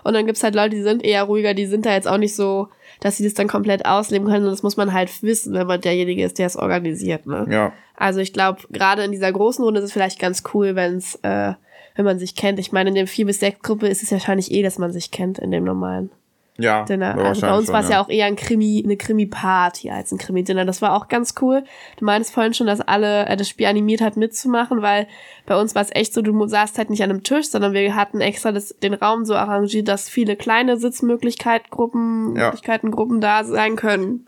Und 0.02 0.14
dann 0.14 0.26
gibt's 0.26 0.42
halt 0.42 0.54
Leute, 0.54 0.70
die 0.70 0.82
sind 0.82 1.04
eher 1.04 1.24
ruhiger, 1.24 1.54
die 1.54 1.66
sind 1.66 1.86
da 1.86 1.92
jetzt 1.92 2.08
auch 2.08 2.18
nicht 2.18 2.34
so, 2.34 2.68
dass 3.00 3.16
sie 3.16 3.24
das 3.24 3.34
dann 3.34 3.46
komplett 3.46 3.86
ausleben 3.86 4.26
können. 4.26 4.44
Und 4.44 4.50
das 4.50 4.64
muss 4.64 4.76
man 4.76 4.92
halt 4.92 5.22
wissen, 5.22 5.54
wenn 5.54 5.66
man 5.66 5.80
derjenige 5.80 6.24
ist, 6.24 6.38
der 6.38 6.46
es 6.46 6.56
organisiert. 6.56 7.26
Ne? 7.26 7.46
ja, 7.48 7.72
Also 7.94 8.18
ich 8.18 8.32
glaube, 8.32 8.62
gerade 8.70 9.04
in 9.04 9.12
dieser 9.12 9.30
großen 9.30 9.64
Runde 9.64 9.78
ist 9.78 9.86
es 9.86 9.92
vielleicht 9.92 10.18
ganz 10.18 10.42
cool, 10.54 10.74
wenn's, 10.74 11.16
äh, 11.22 11.52
wenn 11.94 12.04
man 12.04 12.18
sich 12.18 12.34
kennt. 12.34 12.58
Ich 12.58 12.72
meine, 12.72 12.88
in 12.88 12.96
dem 12.96 13.06
4 13.06 13.26
bis 13.26 13.40
6 13.40 13.60
Gruppe 13.60 13.86
ist 13.86 14.02
es 14.02 14.10
ja 14.10 14.16
wahrscheinlich 14.16 14.50
eh, 14.50 14.62
dass 14.62 14.78
man 14.78 14.92
sich 14.92 15.12
kennt 15.12 15.38
in 15.38 15.52
dem 15.52 15.64
normalen. 15.64 16.10
Ja. 16.58 16.84
Dinner. 16.84 17.16
Also 17.16 17.40
bei 17.42 17.56
uns 17.56 17.68
war 17.68 17.80
es 17.80 17.88
ja. 17.88 18.00
auch 18.00 18.08
eher 18.08 18.26
ein 18.26 18.36
Krimi, 18.36 18.82
eine 18.84 18.96
Krimi-Party 18.96 19.90
als 19.90 20.12
ein 20.12 20.18
Krimi-Dinner. 20.18 20.64
Das 20.64 20.82
war 20.82 20.94
auch 20.94 21.08
ganz 21.08 21.34
cool. 21.40 21.64
Du 21.98 22.04
meinst 22.04 22.32
vorhin 22.32 22.54
schon, 22.54 22.66
dass 22.66 22.80
alle 22.80 23.26
äh, 23.26 23.36
das 23.36 23.48
Spiel 23.48 23.66
animiert 23.66 24.00
hat 24.00 24.16
mitzumachen, 24.16 24.82
weil 24.82 25.06
bei 25.46 25.58
uns 25.60 25.74
war 25.74 25.82
es 25.82 25.94
echt 25.94 26.14
so, 26.14 26.22
du 26.22 26.46
saßt 26.46 26.78
halt 26.78 26.90
nicht 26.90 27.02
an 27.02 27.10
einem 27.10 27.22
Tisch, 27.22 27.48
sondern 27.48 27.72
wir 27.72 27.94
hatten 27.94 28.20
extra 28.20 28.52
das, 28.52 28.76
den 28.82 28.94
Raum 28.94 29.24
so 29.24 29.34
arrangiert, 29.34 29.88
dass 29.88 30.08
viele 30.08 30.36
kleine 30.36 30.76
Sitzmöglichkeiten, 30.76 31.68
Gruppen, 31.70 32.36
Ja. 32.36 32.46
Möglichkeiten, 32.46 32.90
Gruppen 32.90 33.20
da 33.20 33.44
sein 33.44 33.76
können. 33.76 34.25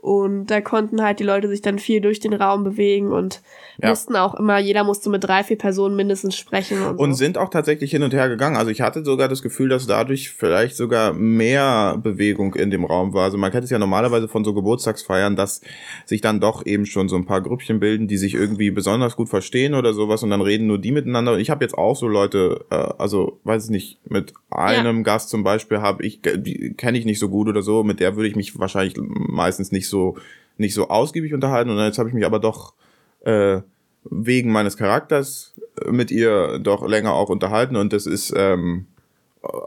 Und 0.00 0.46
da 0.46 0.60
konnten 0.60 1.02
halt 1.02 1.18
die 1.18 1.24
Leute 1.24 1.48
sich 1.48 1.60
dann 1.60 1.80
viel 1.80 2.00
durch 2.00 2.20
den 2.20 2.32
Raum 2.32 2.62
bewegen 2.62 3.10
und 3.12 3.42
Ja. 3.82 3.88
mussten 3.90 4.14
auch 4.14 4.34
immer, 4.36 4.58
jeder 4.58 4.84
musste 4.84 5.10
mit 5.10 5.24
drei, 5.24 5.42
vier 5.42 5.58
Personen 5.58 5.96
mindestens 5.96 6.36
sprechen 6.36 6.80
und, 6.84 6.98
Und 6.98 7.12
so. 7.12 7.18
sind 7.18 7.36
auch 7.36 7.48
tatsächlich 7.48 7.90
hin 7.90 8.04
und 8.04 8.14
her 8.14 8.28
gegangen. 8.28 8.56
Also 8.56 8.70
ich 8.70 8.80
hatte 8.80 9.04
sogar 9.04 9.28
das 9.28 9.42
Gefühl, 9.42 9.68
dass 9.68 9.86
dadurch 9.88 10.30
vielleicht 10.30 10.76
sogar 10.76 11.12
mehr 11.14 11.98
Bewegung 12.00 12.54
in 12.54 12.70
dem 12.70 12.84
Raum 12.84 13.12
war. 13.12 13.24
Also 13.24 13.38
man 13.38 13.50
kennt 13.50 13.64
es 13.64 13.70
ja 13.70 13.78
normalerweise 13.78 14.28
von 14.28 14.44
so 14.44 14.54
Geburtstagsfeiern, 14.54 15.34
dass 15.34 15.62
sich 16.06 16.20
dann 16.20 16.40
doch 16.40 16.64
eben 16.64 16.86
schon 16.86 17.08
so 17.08 17.16
ein 17.16 17.26
paar 17.26 17.40
Grüppchen 17.40 17.80
bilden, 17.80 18.06
die 18.06 18.18
sich 18.18 18.34
irgendwie 18.34 18.70
besonders 18.70 19.16
gut 19.16 19.28
verstehen 19.28 19.74
oder 19.74 19.94
sowas 19.94 20.22
und 20.22 20.30
dann 20.30 20.42
reden 20.42 20.68
nur 20.68 20.78
die 20.78 20.92
miteinander. 20.92 21.32
Und 21.34 21.40
ich 21.40 21.50
habe 21.50 21.64
jetzt 21.64 21.76
auch 21.76 21.96
so 21.96 22.06
Leute, 22.06 22.64
äh, 22.70 22.74
also 22.98 23.40
weiß 23.44 23.64
ich 23.64 23.70
nicht, 23.70 23.98
mit 24.10 24.32
einem 24.50 25.02
Gast 25.02 25.28
zum 25.28 25.42
Beispiel 25.42 25.80
habe 25.80 26.04
ich, 26.04 26.20
die 26.22 26.74
kenne 26.76 26.98
ich 26.98 27.04
nicht 27.04 27.18
so 27.18 27.28
gut 27.28 27.48
oder 27.48 27.62
so, 27.62 27.82
mit 27.82 27.98
der 28.00 28.14
würde 28.16 28.28
ich 28.28 28.36
mich 28.36 28.58
wahrscheinlich 28.58 28.94
meistens 28.98 29.72
nicht 29.72 29.87
so 29.88 30.16
nicht 30.56 30.74
so 30.74 30.88
ausgiebig 30.88 31.34
unterhalten. 31.34 31.70
Und 31.70 31.78
jetzt 31.78 31.98
habe 31.98 32.08
ich 32.08 32.14
mich 32.14 32.26
aber 32.26 32.40
doch 32.40 32.74
äh, 33.20 33.60
wegen 34.04 34.52
meines 34.52 34.76
Charakters 34.76 35.54
äh, 35.84 35.90
mit 35.90 36.10
ihr 36.10 36.58
doch 36.58 36.86
länger 36.86 37.12
auch 37.12 37.28
unterhalten 37.28 37.76
und 37.76 37.92
das 37.92 38.06
ist 38.06 38.32
ähm, 38.36 38.86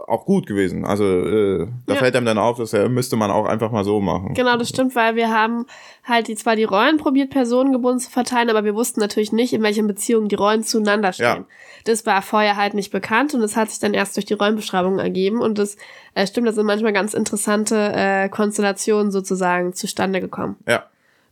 auch 0.08 0.26
gut 0.26 0.46
gewesen. 0.48 0.86
Also 0.86 1.04
äh, 1.06 1.68
da 1.88 1.94
Ja. 1.94 2.00
fällt 2.00 2.16
einem 2.16 2.26
dann 2.26 2.38
auf, 2.38 2.58
dass 2.58 2.74
er 2.74 2.90
müsste 2.90 3.16
man 3.16 3.32
auch 3.32 3.46
einfach 3.46 3.72
mal 3.72 3.84
so 3.84 4.00
machen. 4.00 4.34
Genau, 4.34 4.58
das 4.58 4.70
stimmt, 4.70 4.96
weil 4.96 5.16
wir 5.16 5.30
haben 5.30 5.66
halt 6.04 6.28
die, 6.28 6.36
zwar 6.36 6.56
die 6.56 6.64
Rollen 6.64 6.98
probiert, 6.98 7.30
personengebunden 7.30 8.00
zu 8.00 8.10
verteilen, 8.12 8.50
aber 8.50 8.64
wir 8.64 8.76
wussten 8.76 9.00
natürlich 9.00 9.32
nicht, 9.32 9.54
in 9.54 9.64
welchen 9.64 9.88
Beziehungen 9.88 10.28
die 10.30 10.36
Rollen 10.36 10.64
zueinander 10.64 11.14
stehen. 11.14 11.26
Ja. 11.26 11.46
Das 11.86 12.06
war 12.06 12.22
vorher 12.22 12.58
halt 12.58 12.74
nicht 12.74 12.92
bekannt 12.92 13.34
und 13.34 13.42
das 13.42 13.56
hat 13.58 13.70
sich 13.70 13.80
dann 13.80 13.94
erst 13.94 14.16
durch 14.16 14.26
die 14.26 14.36
Rollenbeschreibung 14.36 15.00
ergeben 15.00 15.42
und 15.42 15.58
das 15.58 15.78
äh, 16.14 16.28
stimmt, 16.28 16.48
da 16.48 16.52
sind 16.52 16.66
manchmal 16.66 16.94
ganz 16.94 17.14
interessante 17.14 17.92
äh, 17.96 18.30
Konstellationen 18.30 19.12
sozusagen 19.12 19.74
zustande 19.74 20.22
gekommen. 20.22 20.58
Ja, 20.68 20.86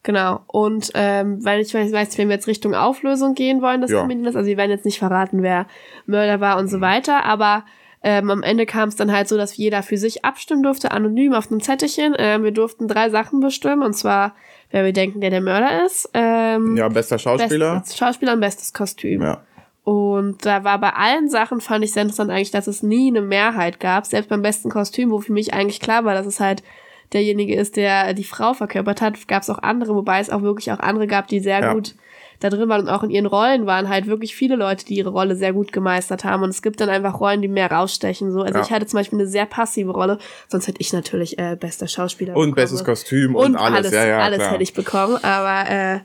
Genau. 0.03 0.39
Und 0.47 0.91
ähm, 0.93 1.43
weil 1.43 1.59
ich 1.59 1.73
weiß, 1.73 2.17
wenn 2.17 2.29
wir 2.29 2.35
jetzt 2.35 2.47
Richtung 2.47 2.73
Auflösung 2.73 3.35
gehen 3.35 3.61
wollen, 3.61 3.81
das 3.81 3.91
Ja. 3.91 4.01
Also 4.07 4.45
wir 4.45 4.57
werden 4.57 4.71
jetzt 4.71 4.85
nicht 4.85 4.99
verraten, 4.99 5.43
wer 5.43 5.65
Mörder 6.05 6.39
war 6.39 6.57
und 6.57 6.69
so 6.69 6.79
weiter, 6.79 7.25
aber 7.25 7.63
ähm, 8.01 8.29
am 8.29 8.43
Ende 8.43 8.65
kam 8.65 8.89
es 8.89 8.95
dann 8.95 9.11
halt 9.11 9.27
so, 9.27 9.35
dass 9.37 9.57
jeder 9.57 9.83
für 9.83 9.97
sich 9.97 10.23
abstimmen 10.23 10.63
durfte, 10.63 10.91
anonym 10.91 11.33
auf 11.33 11.51
einem 11.51 11.61
Zettelchen. 11.61 12.15
Ähm, 12.17 12.43
wir 12.43 12.51
durften 12.51 12.87
drei 12.87 13.09
Sachen 13.09 13.39
bestimmen, 13.41 13.83
und 13.83 13.93
zwar, 13.93 14.35
wer 14.71 14.85
wir 14.85 14.93
denken, 14.93 15.19
der 15.19 15.31
der 15.31 15.41
Mörder 15.41 15.85
ist. 15.85 16.09
Ähm, 16.13 16.77
ja 16.77 16.87
bester 16.87 17.19
Schauspieler. 17.19 17.79
Bestes 17.79 17.97
Schauspieler 17.97 18.33
und 18.33 18.39
bestes 18.39 18.73
Kostüm. 18.73 19.21
Ja. 19.21 19.41
Und 19.83 20.45
da 20.45 20.63
war 20.63 20.79
bei 20.79 20.91
allen 20.91 21.29
Sachen, 21.29 21.61
fand 21.61 21.83
ich 21.83 21.93
sehr 21.93 22.03
interessant 22.03 22.29
eigentlich, 22.29 22.51
dass 22.51 22.67
es 22.67 22.83
nie 22.83 23.07
eine 23.09 23.21
Mehrheit 23.21 23.79
gab. 23.79 24.05
Selbst 24.05 24.29
beim 24.29 24.43
besten 24.43 24.69
Kostüm, 24.69 25.09
wo 25.09 25.19
für 25.19 25.33
mich 25.33 25.53
eigentlich 25.53 25.79
klar 25.79 26.05
war, 26.05 26.13
dass 26.13 26.27
es 26.27 26.39
halt 26.39 26.63
derjenige 27.11 27.55
ist, 27.55 27.75
der 27.75 28.13
die 28.13 28.23
Frau 28.23 28.53
verkörpert 28.53 29.01
hat, 29.01 29.27
gab 29.27 29.41
es 29.41 29.49
auch 29.49 29.57
andere, 29.63 29.95
wobei 29.95 30.19
es 30.19 30.29
auch 30.29 30.43
wirklich 30.43 30.71
auch 30.71 30.79
andere 30.79 31.07
gab, 31.07 31.27
die 31.27 31.39
sehr 31.39 31.61
Ja. 31.61 31.73
gut 31.73 31.95
da 32.39 32.49
drin 32.49 32.69
waren 32.69 32.81
und 32.81 32.89
auch 32.89 33.03
in 33.03 33.09
ihren 33.09 33.25
Rollen 33.25 33.65
waren 33.65 33.89
halt 33.89 34.07
wirklich 34.07 34.35
viele 34.35 34.55
Leute, 34.55 34.85
die 34.85 34.95
ihre 34.95 35.09
Rolle 35.09 35.35
sehr 35.35 35.51
gut 35.53 35.71
gemeistert 35.73 36.23
haben. 36.23 36.43
Und 36.43 36.49
es 36.49 36.61
gibt 36.61 36.79
dann 36.79 36.89
einfach 36.89 37.19
Rollen, 37.19 37.41
die 37.41 37.47
mehr 37.47 37.69
rausstechen. 37.71 38.31
So. 38.31 38.41
Also 38.41 38.59
Ja. 38.59 38.63
ich 38.65 38.71
hatte 38.71 38.85
zum 38.85 38.97
Beispiel 38.99 39.19
eine 39.19 39.27
sehr 39.27 39.45
passive 39.45 39.91
Rolle, 39.91 40.17
sonst 40.47 40.67
hätte 40.67 40.79
ich 40.81 40.93
natürlich 40.93 41.37
äh, 41.37 41.57
bester 41.59 41.87
Schauspieler 41.87 42.33
Und 42.35 42.51
bekommen. 42.51 42.55
bestes 42.55 42.83
Kostüm 42.83 43.35
und, 43.35 43.55
alles. 43.55 43.91
Ja, 43.91 44.05
ja, 44.05 44.19
alles 44.19 44.39
klar. 44.39 44.51
hätte 44.51 44.63
ich 44.63 44.73
bekommen, 44.73 45.17
aber 45.23 45.69
äh, 45.69 45.99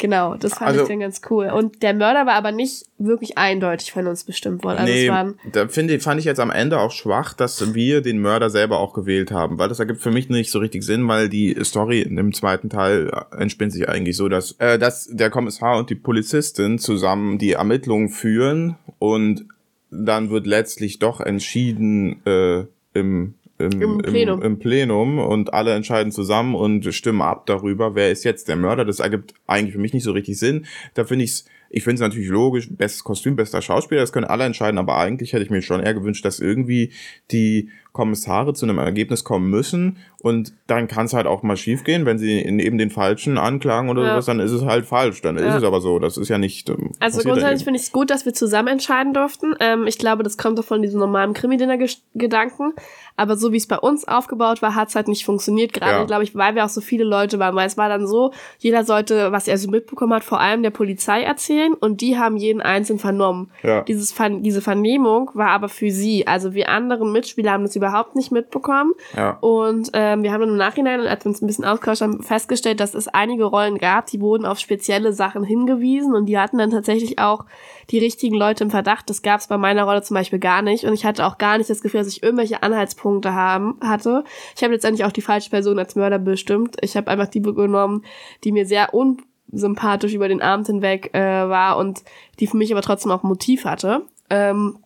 genau, 0.00 0.34
das 0.34 0.54
fand 0.54 0.70
Also- 0.70 0.82
ich 0.82 0.88
dann 0.88 0.98
ganz 0.98 1.20
cool. 1.30 1.46
Und 1.50 1.82
der 1.84 1.94
Mörder 1.94 2.26
war 2.26 2.34
aber 2.34 2.50
nicht 2.50 2.86
wirklich 2.98 3.38
eindeutig 3.38 3.92
von 3.92 4.08
uns 4.08 4.24
bestimmt 4.24 4.64
worden. 4.64 4.78
Also 4.78 4.92
nee, 4.92 5.06
es 5.06 5.12
waren, 5.12 5.38
da 5.52 5.68
finde, 5.68 6.00
fand 6.00 6.18
ich 6.18 6.26
jetzt 6.26 6.40
am 6.40 6.50
Ende 6.50 6.80
auch 6.80 6.90
schwach, 6.90 7.34
dass 7.34 7.74
wir 7.74 8.00
den 8.00 8.18
Mörder 8.20 8.50
selber 8.50 8.80
auch 8.80 8.92
gewählt 8.92 9.30
haben, 9.30 9.58
weil 9.58 9.68
das 9.68 9.78
ergibt 9.78 10.00
für 10.00 10.10
mich 10.10 10.28
nicht 10.28 10.50
so 10.50 10.58
richtig 10.58 10.82
Sinn, 10.82 11.06
weil 11.06 11.28
die 11.28 11.56
Story 11.62 12.02
in 12.02 12.16
dem 12.16 12.32
zweiten 12.32 12.68
Teil 12.68 13.10
entspinnt 13.38 13.72
sich 13.72 13.88
eigentlich 13.88 14.16
so, 14.16 14.28
dass, 14.28 14.52
äh, 14.58 14.78
dass 14.78 15.06
der 15.06 15.30
Kommissar 15.30 15.78
und 15.78 15.90
die 15.90 15.94
Polizistin 15.94 16.78
zusammen 16.78 17.38
die 17.38 17.52
Ermittlungen 17.52 18.08
führen 18.08 18.76
und 18.98 19.46
dann 19.90 20.30
wird 20.30 20.46
letztlich 20.46 20.98
doch 20.98 21.20
entschieden 21.20 22.24
äh, 22.26 22.64
im 22.92 23.34
im, 23.60 23.80
Im 23.80 23.98
Plenum. 23.98 24.40
Im, 24.40 24.46
im 24.46 24.58
Plenum 24.58 25.18
und 25.18 25.54
alle 25.54 25.74
entscheiden 25.74 26.12
zusammen 26.12 26.54
und 26.54 26.92
stimmen 26.94 27.22
ab 27.22 27.46
darüber, 27.46 27.94
wer 27.94 28.10
ist 28.10 28.24
jetzt 28.24 28.48
der 28.48 28.56
Mörder. 28.56 28.84
Das 28.84 29.00
ergibt 29.00 29.34
eigentlich 29.46 29.74
für 29.74 29.80
mich 29.80 29.92
nicht 29.92 30.04
so 30.04 30.12
richtig 30.12 30.38
Sinn. 30.38 30.66
Da 30.94 31.04
finde 31.04 31.24
ich's, 31.24 31.44
ich 31.68 31.84
finde 31.84 31.94
es 31.96 32.00
natürlich 32.00 32.28
logisch, 32.28 32.68
bestes 32.70 33.04
Kostüm, 33.04 33.36
bester 33.36 33.62
Schauspieler, 33.62 34.00
das 34.00 34.12
können 34.12 34.26
alle 34.26 34.44
entscheiden, 34.44 34.78
aber 34.78 34.96
eigentlich 34.96 35.32
hätte 35.32 35.44
ich 35.44 35.50
mir 35.50 35.62
schon 35.62 35.80
eher 35.80 35.94
gewünscht, 35.94 36.24
dass 36.24 36.40
irgendwie 36.40 36.92
die 37.30 37.68
Kommissare 37.92 38.54
zu 38.54 38.66
einem 38.66 38.78
Ergebnis 38.78 39.24
kommen 39.24 39.50
müssen 39.50 39.98
und 40.22 40.52
dann 40.66 40.86
kann 40.86 41.06
es 41.06 41.12
halt 41.14 41.26
auch 41.26 41.42
mal 41.42 41.56
schiefgehen, 41.56 42.06
wenn 42.06 42.18
sie 42.18 42.38
in 42.40 42.58
eben 42.58 42.78
den 42.78 42.90
Falschen 42.90 43.38
anklagen 43.38 43.88
oder 43.88 44.02
Ja. 44.04 44.10
sowas, 44.12 44.26
dann 44.26 44.38
ist 44.40 44.52
es 44.52 44.64
halt 44.64 44.86
falsch, 44.86 45.22
dann 45.22 45.36
ist 45.36 45.44
Ja. 45.44 45.56
es 45.58 45.64
aber 45.64 45.80
so, 45.80 45.98
das 45.98 46.16
ist 46.16 46.28
ja 46.28 46.38
nicht 46.38 46.68
ähm, 46.68 46.92
also 47.00 47.20
grundsätzlich 47.22 47.64
finde 47.64 47.78
ich 47.78 47.86
es 47.86 47.92
gut, 47.92 48.10
dass 48.10 48.24
wir 48.26 48.34
zusammen 48.34 48.68
entscheiden 48.68 49.14
durften. 49.14 49.54
Ähm, 49.60 49.86
ich 49.86 49.98
glaube, 49.98 50.22
das 50.22 50.36
kommt 50.36 50.58
doch 50.58 50.64
von 50.64 50.82
diesem 50.82 51.00
normalen 51.00 51.32
Krimi-Dinner-Gedanken. 51.34 52.72
Aber 53.16 53.36
so 53.36 53.52
wie 53.52 53.56
es 53.58 53.66
bei 53.66 53.78
uns 53.78 54.06
aufgebaut 54.08 54.62
war, 54.62 54.74
hat 54.74 54.88
es 54.88 54.94
halt 54.94 55.08
nicht 55.08 55.24
funktioniert. 55.24 55.72
Gerade, 55.72 55.92
Ja. 55.98 56.04
glaube 56.04 56.22
ich, 56.24 56.34
weil 56.34 56.54
wir 56.54 56.64
auch 56.64 56.68
so 56.70 56.80
viele 56.80 57.04
Leute 57.04 57.38
waren. 57.38 57.54
Weil 57.54 57.66
es 57.66 57.76
war 57.76 57.88
dann 57.88 58.06
so, 58.06 58.32
jeder 58.58 58.84
sollte, 58.84 59.30
was 59.32 59.46
er 59.48 59.58
so 59.58 59.70
mitbekommen 59.70 60.14
hat, 60.14 60.24
vor 60.24 60.40
allem 60.40 60.62
der 60.62 60.70
Polizei 60.70 61.22
erzählen. 61.22 61.74
Und 61.74 62.00
die 62.00 62.18
haben 62.18 62.36
jeden 62.36 62.60
einzeln 62.62 62.98
vernommen. 62.98 63.50
Ja. 63.62 63.82
Dieses 63.82 64.14
diese 64.40 64.60
Vernehmung 64.62 65.30
war 65.34 65.48
aber 65.50 65.68
für 65.68 65.90
sie. 65.90 66.26
Also 66.26 66.54
wir 66.54 66.68
anderen 66.70 67.12
Mitspieler 67.12 67.52
haben 67.52 67.64
das 67.64 67.74
überhaupt 67.80 68.16
nicht 68.16 68.30
mitbekommen. 68.30 68.92
Ja. 69.16 69.38
Und 69.40 69.90
ähm, 69.94 70.22
wir 70.22 70.32
haben 70.32 70.40
dann 70.40 70.50
im 70.50 70.56
Nachhinein, 70.56 71.00
als 71.00 71.24
wir 71.24 71.30
uns 71.30 71.42
ein 71.42 71.46
bisschen 71.46 71.64
ausgetauscht 71.64 72.02
haben, 72.02 72.22
festgestellt, 72.22 72.80
dass 72.80 72.94
es 72.94 73.08
einige 73.08 73.44
Rollen 73.44 73.78
gab, 73.78 74.06
die 74.06 74.20
wurden 74.20 74.46
auf 74.46 74.58
spezielle 74.58 75.12
Sachen 75.12 75.44
hingewiesen 75.44 76.14
und 76.14 76.26
die 76.26 76.38
hatten 76.38 76.58
dann 76.58 76.70
tatsächlich 76.70 77.18
auch 77.18 77.44
die 77.90 77.98
richtigen 77.98 78.36
Leute 78.36 78.64
im 78.64 78.70
Verdacht. 78.70 79.10
Das 79.10 79.22
gab 79.22 79.40
es 79.40 79.48
bei 79.48 79.58
meiner 79.58 79.84
Rolle 79.84 80.02
zum 80.02 80.14
Beispiel 80.14 80.38
gar 80.38 80.62
nicht. 80.62 80.84
Und 80.84 80.92
ich 80.92 81.04
hatte 81.04 81.26
auch 81.26 81.38
gar 81.38 81.58
nicht 81.58 81.70
das 81.70 81.82
Gefühl, 81.82 82.00
dass 82.00 82.08
ich 82.08 82.22
irgendwelche 82.22 82.62
Anhaltspunkte 82.62 83.34
haben, 83.34 83.78
hatte. 83.82 84.24
Ich 84.56 84.62
habe 84.62 84.72
letztendlich 84.72 85.04
auch 85.04 85.12
die 85.12 85.22
falsche 85.22 85.50
Person 85.50 85.78
als 85.78 85.96
Mörder 85.96 86.18
bestimmt. 86.18 86.76
Ich 86.82 86.96
habe 86.96 87.10
einfach 87.10 87.28
die 87.28 87.42
genommen, 87.42 88.04
die 88.44 88.52
mir 88.52 88.66
sehr 88.66 88.94
unsympathisch 88.94 90.14
über 90.14 90.28
den 90.28 90.42
Abend 90.42 90.66
hinweg 90.66 91.10
äh, 91.14 91.20
war 91.20 91.76
und 91.78 92.02
die 92.38 92.46
für 92.46 92.56
mich 92.56 92.72
aber 92.72 92.82
trotzdem 92.82 93.10
auch 93.10 93.22
Motiv 93.22 93.64
hatte. 93.64 94.02
Ähm, 94.28 94.78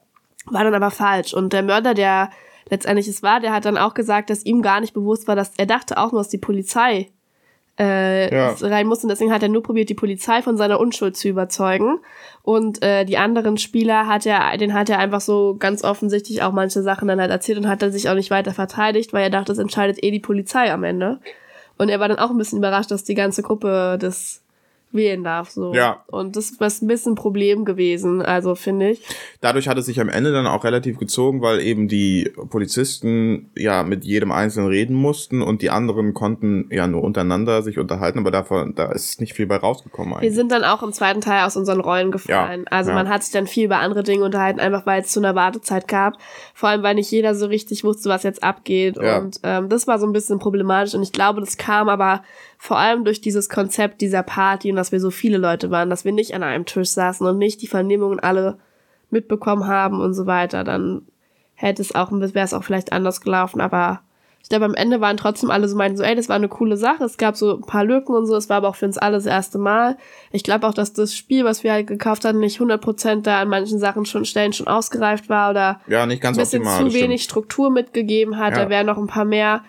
war 0.46 0.64
dann 0.64 0.74
aber 0.74 0.90
falsch. 0.90 1.34
Und 1.34 1.52
der 1.52 1.62
Mörder, 1.62 1.94
der 1.94 2.30
letztendlich 2.74 3.08
es 3.08 3.22
war, 3.22 3.40
der 3.40 3.52
hat 3.52 3.64
dann 3.64 3.78
auch 3.78 3.94
gesagt, 3.94 4.30
dass 4.30 4.44
ihm 4.44 4.60
gar 4.62 4.80
nicht 4.80 4.94
bewusst 4.94 5.28
war, 5.28 5.36
dass 5.36 5.52
er 5.56 5.66
dachte 5.66 5.96
auch 5.98 6.12
nur, 6.12 6.20
dass 6.20 6.28
die 6.28 6.38
Polizei 6.38 7.08
äh, 7.78 8.32
Ja. 8.34 8.54
rein 8.60 8.86
muss. 8.86 9.02
Und 9.02 9.08
deswegen 9.08 9.32
hat 9.32 9.42
er 9.42 9.48
nur 9.48 9.62
probiert, 9.62 9.88
die 9.88 9.94
Polizei 9.94 10.42
von 10.42 10.56
seiner 10.56 10.78
Unschuld 10.78 11.16
zu 11.16 11.28
überzeugen. 11.28 11.98
Und 12.42 12.82
äh, 12.82 13.04
die 13.04 13.16
anderen 13.18 13.56
Spieler 13.58 14.06
hat 14.06 14.26
er, 14.26 14.56
den 14.58 14.74
hat 14.74 14.88
er 14.90 14.98
einfach 14.98 15.20
so 15.20 15.56
ganz 15.58 15.82
offensichtlich 15.82 16.42
auch 16.42 16.52
manche 16.52 16.82
Sachen 16.82 17.08
dann 17.08 17.20
halt 17.20 17.30
erzählt 17.30 17.58
und 17.58 17.68
hat 17.68 17.82
er 17.82 17.90
sich 17.90 18.08
auch 18.08 18.14
nicht 18.14 18.30
weiter 18.30 18.52
verteidigt, 18.52 19.12
weil 19.12 19.24
er 19.24 19.30
dachte, 19.30 19.46
das 19.52 19.58
entscheidet 19.58 20.02
eh 20.04 20.10
die 20.12 20.20
Polizei 20.20 20.72
am 20.72 20.84
Ende. 20.84 21.18
Und 21.76 21.88
er 21.88 21.98
war 21.98 22.06
dann 22.08 22.18
auch 22.20 22.30
ein 22.30 22.38
bisschen 22.38 22.58
überrascht, 22.58 22.92
dass 22.92 23.02
die 23.02 23.14
ganze 23.16 23.42
Gruppe 23.42 23.96
das 24.00 24.43
wählen 24.94 25.24
darf. 25.24 25.50
So. 25.50 25.74
Ja. 25.74 26.04
Und 26.06 26.36
das 26.36 26.50
ist 26.50 26.82
ein 26.82 26.88
bisschen 26.88 27.12
ein 27.12 27.16
Problem 27.16 27.64
gewesen, 27.64 28.22
also 28.22 28.54
finde 28.54 28.90
ich. 28.90 29.02
Dadurch 29.40 29.68
hat 29.68 29.76
es 29.78 29.86
sich 29.86 30.00
am 30.00 30.08
Ende 30.08 30.32
dann 30.32 30.46
auch 30.46 30.64
relativ 30.64 30.98
gezogen, 30.98 31.42
weil 31.42 31.60
eben 31.60 31.88
die 31.88 32.32
Polizisten 32.50 33.50
ja 33.56 33.82
mit 33.82 34.04
jedem 34.04 34.32
Einzelnen 34.32 34.68
reden 34.68 34.94
mussten 34.94 35.42
und 35.42 35.62
die 35.62 35.70
anderen 35.70 36.14
konnten 36.14 36.68
ja 36.70 36.86
nur 36.86 37.02
untereinander 37.02 37.62
sich 37.62 37.78
unterhalten, 37.78 38.18
aber 38.18 38.30
davon, 38.30 38.74
da 38.74 38.92
ist 38.92 39.20
nicht 39.20 39.34
viel 39.34 39.46
bei 39.46 39.56
rausgekommen 39.56 40.12
Wir 40.12 40.18
eigentlich. 40.18 40.34
sind 40.34 40.52
dann 40.52 40.64
auch 40.64 40.82
im 40.82 40.92
zweiten 40.92 41.20
Teil 41.20 41.44
aus 41.44 41.56
unseren 41.56 41.80
Rollen 41.80 42.10
gefallen. 42.10 42.62
Ja, 42.62 42.72
also 42.76 42.90
ja. 42.90 42.96
man 42.96 43.08
hat 43.08 43.22
sich 43.22 43.32
dann 43.32 43.46
viel 43.46 43.66
über 43.66 43.78
andere 43.78 44.02
Dinge 44.02 44.24
unterhalten, 44.24 44.60
einfach 44.60 44.86
weil 44.86 45.02
es 45.02 45.08
zu 45.08 45.20
einer 45.20 45.34
Wartezeit 45.34 45.88
gab. 45.88 46.14
Vor 46.54 46.68
allem, 46.68 46.82
weil 46.82 46.94
nicht 46.94 47.10
jeder 47.10 47.34
so 47.34 47.46
richtig 47.46 47.84
wusste, 47.84 48.08
was 48.08 48.22
jetzt 48.22 48.42
abgeht. 48.42 48.96
Ja. 48.96 49.18
Und 49.18 49.40
ähm, 49.42 49.68
das 49.68 49.86
war 49.86 49.98
so 49.98 50.06
ein 50.06 50.12
bisschen 50.12 50.38
problematisch. 50.38 50.94
Und 50.94 51.02
ich 51.02 51.12
glaube, 51.12 51.40
das 51.40 51.56
kam 51.56 51.88
aber 51.88 52.22
vor 52.58 52.78
allem 52.78 53.04
durch 53.04 53.20
dieses 53.20 53.48
Konzept 53.48 54.00
dieser 54.00 54.22
Party 54.22 54.70
und 54.70 54.76
dass 54.76 54.92
wir 54.92 55.00
so 55.00 55.10
viele 55.10 55.38
Leute 55.38 55.70
waren, 55.70 55.90
dass 55.90 56.04
wir 56.04 56.12
nicht 56.12 56.34
an 56.34 56.42
einem 56.42 56.64
Tisch 56.66 56.88
saßen 56.90 57.26
und 57.26 57.38
nicht 57.38 57.62
die 57.62 57.66
Vernehmungen 57.66 58.20
alle 58.20 58.58
mitbekommen 59.10 59.66
haben 59.66 60.00
und 60.00 60.14
so 60.14 60.26
weiter. 60.26 60.64
Dann 60.64 61.02
hätte 61.54 61.82
es 61.82 61.94
auch, 61.94 62.10
wäre 62.12 62.44
es 62.44 62.54
auch 62.54 62.64
vielleicht 62.64 62.92
anders 62.92 63.20
gelaufen, 63.20 63.60
aber 63.60 64.00
ich 64.42 64.50
glaube, 64.50 64.66
am 64.66 64.74
Ende 64.74 65.00
waren 65.00 65.16
trotzdem 65.16 65.50
alle 65.50 65.66
so 65.68 65.74
meinten 65.74 65.96
so, 65.96 66.02
ey, 66.02 66.14
das 66.14 66.28
war 66.28 66.36
eine 66.36 66.48
coole 66.48 66.76
Sache. 66.76 67.02
Es 67.04 67.16
gab 67.16 67.34
so 67.34 67.54
ein 67.56 67.62
paar 67.62 67.82
Lücken 67.82 68.14
und 68.14 68.26
so. 68.26 68.36
Es 68.36 68.50
war 68.50 68.58
aber 68.58 68.68
auch 68.68 68.74
für 68.76 68.84
uns 68.84 68.98
alle 68.98 69.16
das 69.16 69.24
erste 69.24 69.56
Mal. 69.56 69.96
Ich 70.32 70.44
glaube 70.44 70.66
auch, 70.66 70.74
dass 70.74 70.92
das 70.92 71.16
Spiel, 71.16 71.46
was 71.46 71.64
wir 71.64 71.72
halt 71.72 71.86
gekauft 71.86 72.26
hatten, 72.26 72.40
nicht 72.40 72.60
100% 72.60 73.22
da 73.22 73.40
an 73.40 73.48
manchen 73.48 73.78
Sachen 73.78 74.04
schon, 74.04 74.26
Stellen 74.26 74.52
schon 74.52 74.66
ausgereift 74.66 75.30
war 75.30 75.48
oder 75.50 75.80
Ja, 75.86 76.04
nicht 76.04 76.20
ganz 76.20 76.36
ein 76.36 76.42
bisschen 76.42 76.60
optimal. 76.60 76.78
zu 76.78 76.84
das 76.84 76.92
stimmt. 76.92 77.04
wenig 77.04 77.22
Struktur 77.22 77.70
mitgegeben 77.70 78.36
hat. 78.36 78.54
Ja. 78.54 78.64
Da 78.64 78.68
wären 78.68 78.84
noch 78.84 78.98
ein 78.98 79.06
paar 79.06 79.24
mehr 79.24 79.62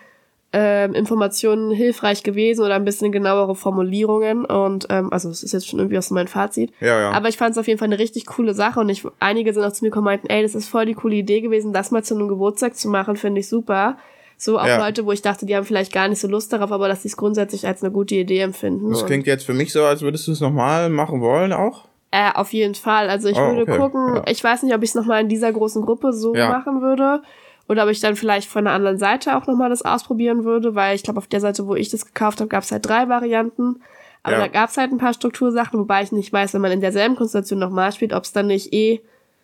ähm, 0.58 0.94
Informationen 0.94 1.70
hilfreich 1.70 2.22
gewesen 2.22 2.64
oder 2.64 2.76
ein 2.76 2.84
bisschen 2.86 3.12
genauere 3.12 3.54
Formulierungen. 3.54 4.46
Und 4.46 4.86
ähm, 4.88 5.12
also 5.12 5.28
es 5.28 5.42
ist 5.42 5.52
jetzt 5.52 5.68
schon 5.68 5.78
irgendwie 5.80 5.98
aus 5.98 6.10
mein 6.10 6.28
Fazit. 6.28 6.72
Ja, 6.80 6.98
ja. 6.98 7.10
Aber 7.10 7.28
ich 7.28 7.36
fand 7.36 7.52
es 7.52 7.58
auf 7.58 7.66
jeden 7.68 7.78
Fall 7.78 7.86
eine 7.88 7.98
richtig 7.98 8.24
coole 8.24 8.54
Sache 8.54 8.80
und 8.80 8.88
ich, 8.88 9.04
einige 9.20 9.52
sind 9.52 9.62
auch 9.64 9.72
zu 9.72 9.84
mir 9.84 9.90
gekommen 9.90 10.06
und 10.06 10.12
meinten, 10.12 10.28
ey, 10.28 10.42
das 10.42 10.54
ist 10.54 10.68
voll 10.68 10.86
die 10.86 10.94
coole 10.94 11.16
Idee 11.16 11.42
gewesen, 11.42 11.74
das 11.74 11.90
mal 11.90 12.02
zu 12.02 12.14
einem 12.14 12.28
Geburtstag 12.28 12.74
zu 12.74 12.88
machen, 12.88 13.16
finde 13.16 13.40
ich 13.40 13.48
super. 13.48 13.98
So 14.38 14.58
auch 14.58 14.66
Ja. 14.66 14.78
Leute, 14.78 15.04
wo 15.04 15.12
ich 15.12 15.20
dachte, 15.22 15.44
die 15.46 15.54
haben 15.56 15.64
vielleicht 15.64 15.92
gar 15.92 16.08
nicht 16.08 16.20
so 16.20 16.28
Lust 16.28 16.52
darauf, 16.52 16.72
aber 16.72 16.88
dass 16.88 17.02
sie 17.02 17.08
es 17.08 17.16
grundsätzlich 17.18 17.66
als 17.66 17.82
eine 17.82 17.92
gute 17.92 18.14
Idee 18.14 18.40
empfinden. 18.40 18.90
das 18.90 19.04
klingt 19.04 19.26
jetzt 19.26 19.44
für 19.44 19.54
mich 19.54 19.72
so, 19.72 19.84
als 19.84 20.00
würdest 20.02 20.26
du 20.26 20.32
es 20.32 20.40
nochmal 20.40 20.88
machen 20.90 21.20
wollen 21.20 21.52
auch. 21.52 21.84
äh, 22.12 22.30
auf 22.34 22.52
jeden 22.54 22.74
Fall. 22.76 23.10
Also 23.10 23.28
ich 23.28 23.36
Oh, 23.36 23.48
würde 23.48 23.62
okay. 23.62 23.76
gucken, 23.76 24.16
Ja. 24.16 24.22
ich 24.28 24.42
weiß 24.42 24.62
nicht, 24.62 24.74
ob 24.74 24.82
ich 24.82 24.90
es 24.90 24.94
nochmal 24.94 25.20
in 25.20 25.28
dieser 25.28 25.52
großen 25.52 25.82
Gruppe 25.82 26.12
so 26.14 26.34
Ja. 26.34 26.48
machen 26.48 26.80
würde. 26.80 27.20
Oder 27.68 27.84
ob 27.84 27.90
ich 27.90 28.00
dann 28.00 28.14
vielleicht 28.16 28.48
von 28.48 28.64
der 28.64 28.74
anderen 28.74 28.98
Seite 28.98 29.36
auch 29.36 29.46
nochmal 29.46 29.70
das 29.70 29.82
ausprobieren 29.82 30.44
würde, 30.44 30.74
weil 30.74 30.94
ich 30.94 31.02
glaube, 31.02 31.18
auf 31.18 31.26
der 31.26 31.40
Seite, 31.40 31.66
wo 31.66 31.74
ich 31.74 31.88
das 31.90 32.06
gekauft 32.06 32.40
habe, 32.40 32.48
gab 32.48 32.62
es 32.62 32.70
halt 32.70 32.86
drei 32.86 33.08
Varianten. 33.08 33.80
Aber 34.22 34.34
Ja. 34.36 34.40
da 34.42 34.48
gab 34.48 34.70
es 34.70 34.76
halt 34.76 34.92
ein 34.92 34.98
paar 34.98 35.14
Struktursachen, 35.14 35.78
wobei 35.80 36.02
ich 36.02 36.12
nicht 36.12 36.32
weiß, 36.32 36.54
wenn 36.54 36.60
man 36.60 36.72
in 36.72 36.80
derselben 36.80 37.16
Konstellation 37.16 37.58
nochmal 37.58 37.92
spielt, 37.92 38.12
ob 38.12 38.24
es 38.24 38.32
dann 38.32 38.46
nicht 38.48 38.72
eh 38.72 39.00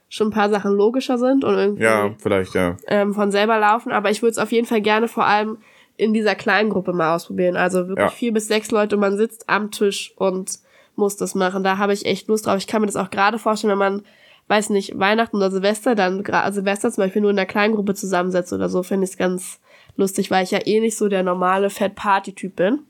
schon 0.08 0.28
ein 0.28 0.32
paar 0.32 0.50
Sachen 0.50 0.72
logischer 0.72 1.18
sind 1.18 1.42
und 1.44 1.54
irgendwie 1.54 1.84
Ja, 1.84 2.10
vielleicht, 2.18 2.54
ja. 2.54 2.76
ähm, 2.86 3.14
von 3.14 3.30
selber 3.30 3.58
laufen. 3.58 3.92
Aber 3.92 4.10
ich 4.10 4.22
würde 4.22 4.32
es 4.32 4.38
auf 4.38 4.52
jeden 4.52 4.66
Fall 4.66 4.82
gerne 4.82 5.08
vor 5.08 5.24
allem 5.26 5.58
in 5.96 6.12
dieser 6.12 6.34
kleinen 6.34 6.70
Gruppe 6.70 6.92
mal 6.92 7.14
ausprobieren. 7.14 7.56
Also 7.56 7.88
wirklich 7.88 8.10
Ja. 8.10 8.16
vier 8.16 8.32
bis 8.32 8.48
sechs 8.48 8.70
Leute, 8.70 8.96
man 8.96 9.16
sitzt 9.16 9.48
am 9.48 9.70
Tisch 9.70 10.12
und 10.16 10.58
muss 10.96 11.16
das 11.16 11.34
machen. 11.34 11.64
Da 11.64 11.78
habe 11.78 11.92
ich 11.92 12.04
echt 12.06 12.28
Lust 12.28 12.46
drauf. 12.46 12.58
Ich 12.58 12.66
kann 12.66 12.82
mir 12.82 12.86
das 12.86 12.96
auch 12.96 13.10
gerade 13.10 13.38
vorstellen, 13.38 13.70
wenn 13.72 13.78
man, 13.78 14.02
weiß 14.48 14.70
nicht, 14.70 14.98
Weihnachten 14.98 15.36
oder 15.36 15.50
Silvester, 15.50 15.94
dann 15.94 16.24
also 16.26 16.56
Silvester 16.56 16.90
zum 16.90 17.04
Beispiel 17.04 17.22
nur 17.22 17.30
in 17.30 17.38
einer 17.38 17.46
kleinen 17.46 17.74
Gruppe 17.74 17.94
zusammensetzt 17.94 18.52
oder 18.52 18.68
so, 18.68 18.82
finde 18.82 19.04
ich 19.04 19.10
es 19.10 19.16
ganz 19.16 19.60
lustig, 19.96 20.30
weil 20.30 20.44
ich 20.44 20.50
ja 20.50 20.60
eh 20.64 20.80
nicht 20.80 20.96
so 20.96 21.08
der 21.08 21.22
normale 21.22 21.70
Fett-Party-Typ 21.70 22.56
bin. 22.56 22.80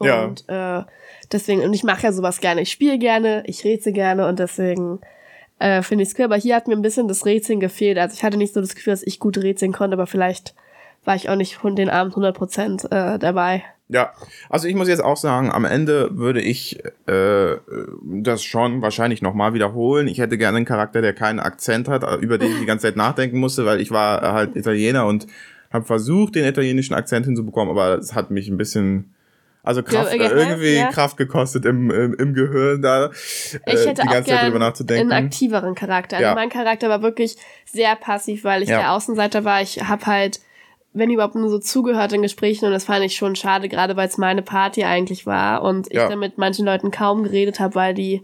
Ja. 0.00 0.24
Und 0.24 0.48
äh, 0.48 0.82
deswegen, 1.32 1.62
und 1.62 1.74
ich 1.74 1.84
mache 1.84 2.02
ja 2.02 2.12
sowas 2.12 2.40
gerne. 2.40 2.62
Ich 2.62 2.70
spiele 2.70 2.98
gerne, 2.98 3.42
ich 3.46 3.64
rätsel 3.64 3.92
gerne 3.92 4.26
und 4.26 4.38
deswegen 4.38 5.00
äh, 5.58 5.82
finde 5.82 6.02
ich 6.02 6.10
es 6.10 6.18
cool. 6.18 6.24
Aber 6.24 6.36
hier 6.36 6.56
hat 6.56 6.68
mir 6.68 6.74
ein 6.74 6.82
bisschen 6.82 7.08
das 7.08 7.26
Rätseln 7.26 7.60
gefehlt. 7.60 7.98
Also 7.98 8.14
ich 8.14 8.24
hatte 8.24 8.36
nicht 8.36 8.54
so 8.54 8.60
das 8.60 8.74
Gefühl, 8.74 8.92
dass 8.92 9.02
ich 9.02 9.20
gut 9.20 9.38
rätseln 9.38 9.72
konnte, 9.72 9.94
aber 9.94 10.06
vielleicht 10.06 10.54
war 11.04 11.16
ich 11.16 11.28
auch 11.28 11.36
nicht 11.36 11.56
von 11.56 11.76
den 11.76 11.90
Abend 11.90 12.14
100% 12.14 12.86
äh, 12.86 13.18
dabei. 13.18 13.64
Ja, 13.88 14.12
also 14.48 14.66
ich 14.66 14.74
muss 14.74 14.88
jetzt 14.88 15.04
auch 15.04 15.18
sagen, 15.18 15.50
am 15.52 15.66
Ende 15.66 16.16
würde 16.16 16.40
ich 16.40 16.82
äh, 17.06 17.56
das 18.02 18.42
schon 18.42 18.80
wahrscheinlich 18.80 19.20
nochmal 19.20 19.52
wiederholen. 19.52 20.08
Ich 20.08 20.18
hätte 20.18 20.38
gerne 20.38 20.56
einen 20.56 20.66
Charakter, 20.66 21.02
der 21.02 21.12
keinen 21.12 21.38
Akzent 21.38 21.88
hat, 21.88 22.02
äh, 22.02 22.16
über 22.16 22.38
den 22.38 22.52
ich 22.52 22.60
die 22.60 22.66
ganze 22.66 22.86
Zeit 22.86 22.96
nachdenken 22.96 23.38
musste, 23.38 23.66
weil 23.66 23.80
ich 23.82 23.90
war 23.90 24.32
halt 24.32 24.56
Italiener 24.56 25.04
und 25.06 25.26
habe 25.70 25.84
versucht, 25.84 26.34
den 26.34 26.46
italienischen 26.46 26.94
Akzent 26.94 27.26
hinzubekommen, 27.26 27.70
aber 27.70 27.98
es 27.98 28.14
hat 28.14 28.30
mich 28.30 28.48
ein 28.48 28.56
bisschen, 28.56 29.12
also 29.62 29.82
Kraft, 29.82 30.14
Ja, 30.14 30.28
äh, 30.28 30.28
irgendwie 30.30 30.76
ja. 30.76 30.90
Kraft 30.90 31.18
gekostet 31.18 31.66
im, 31.66 31.90
im, 31.90 32.14
im 32.14 32.32
Gehirn 32.32 32.80
da, 32.80 33.10
Ich 33.12 33.58
äh, 33.66 33.76
hätte 33.88 34.02
die 34.02 34.08
auch 34.08 34.12
ganze 34.12 34.30
Zeit 34.30 34.46
drüber 34.46 34.60
nachzudenken. 34.60 35.12
einen 35.12 35.26
aktiveren 35.26 35.74
Charakter. 35.74 36.16
Also 36.16 36.28
Ja. 36.28 36.34
mein 36.34 36.48
Charakter 36.48 36.88
war 36.88 37.02
wirklich 37.02 37.36
sehr 37.66 37.96
passiv, 37.96 38.44
weil 38.44 38.62
ich 38.62 38.68
der 38.68 38.92
Außenseiter 38.92 39.44
war. 39.44 39.60
Ich 39.60 39.82
habe 39.86 40.06
halt, 40.06 40.40
wenn 40.94 41.10
überhaupt 41.10 41.34
nur 41.34 41.50
so 41.50 41.58
zugehört 41.58 42.12
in 42.12 42.22
Gesprächen 42.22 42.64
und 42.66 42.70
das 42.72 42.84
fand 42.84 43.04
ich 43.04 43.16
schon 43.16 43.34
schade, 43.36 43.68
gerade 43.68 43.96
weil 43.96 44.08
es 44.08 44.16
meine 44.16 44.42
Party 44.42 44.84
eigentlich 44.84 45.26
war 45.26 45.62
und 45.62 45.88
ich 45.88 45.94
Ja. 45.98 46.08
dann 46.08 46.20
mit 46.20 46.38
manchen 46.38 46.64
Leuten 46.64 46.90
kaum 46.90 47.24
geredet 47.24 47.60
habe, 47.60 47.74
weil 47.74 47.94
die 47.94 48.22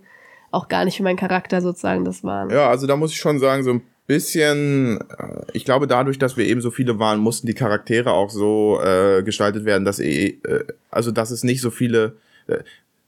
auch 0.52 0.68
gar 0.68 0.84
nicht 0.84 0.96
für 0.96 1.02
meinen 1.02 1.16
Charakter 1.16 1.60
sozusagen 1.60 2.04
das 2.04 2.24
waren. 2.24 2.50
Ja, 2.50 2.68
also 2.70 2.86
da 2.86 2.96
muss 2.96 3.10
ich 3.12 3.18
schon 3.18 3.38
sagen, 3.38 3.62
so 3.64 3.70
ein 3.70 3.82
bisschen, 4.06 5.00
äh, 5.18 5.42
ich 5.52 5.64
glaube, 5.64 5.86
dadurch, 5.86 6.18
dass 6.18 6.36
wir 6.36 6.44
eben 6.46 6.60
so 6.60 6.70
viele 6.70 6.98
waren, 6.98 7.20
mussten 7.20 7.46
die 7.46 7.54
Charaktere 7.54 8.12
auch 8.12 8.30
so 8.30 8.80
äh, 8.82 9.22
gestaltet 9.22 9.64
werden, 9.64 9.84
dass 9.84 9.98
eh, 10.00 10.38
äh, 10.44 10.64
also 10.90 11.10
dass 11.12 11.30
es 11.30 11.44
nicht 11.44 11.60
so 11.60 11.70
viele, 11.70 12.16
äh, 12.48 12.58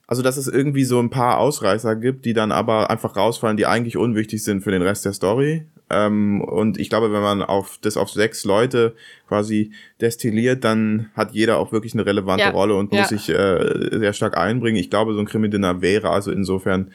also 0.07 0.23
dass 0.23 0.37
es 0.37 0.47
irgendwie 0.47 0.85
so 0.85 1.01
ein 1.01 1.11
paar 1.11 1.39
Ausreißer 1.39 1.97
gibt, 1.97 2.25
die 2.25 2.35
dann 2.35 2.53
aber 2.53 2.91
einfach 2.91 3.17
rausfallen, 3.17 3.57
die 3.57 3.67
eigentlich 3.67 3.97
unwichtig 3.97 4.45
sind 4.45 4.63
für 4.63 4.71
den 4.71 4.83
Rest 4.83 5.05
der 5.05 5.13
Story. 5.13 5.67
Ähm, 5.93 6.41
und 6.41 6.79
ich 6.81 6.89
glaube, 6.89 7.13
wenn 7.13 7.21
man 7.23 7.43
auf 7.43 7.79
das 7.83 7.97
auf 7.97 8.11
sechs 8.11 8.45
Leute 8.45 8.95
quasi 9.29 9.73
destilliert, 10.01 10.65
dann 10.65 11.11
hat 11.15 11.33
jeder 11.33 11.59
auch 11.59 11.71
wirklich 11.73 11.93
eine 11.95 12.07
relevante 12.07 12.47
Ja, 12.47 12.51
Rolle 12.51 12.75
und 12.75 12.93
ja. 12.93 13.01
muss 13.01 13.09
sich 13.11 13.29
äh, 13.29 13.99
sehr 13.99 14.13
stark 14.13 14.37
einbringen. 14.37 14.79
Ich 14.79 14.91
glaube, 14.91 15.13
so 15.15 15.21
ein 15.21 15.27
Krimi-Dinner 15.27 15.81
wäre 15.83 16.11
also 16.11 16.31
insofern 16.33 16.93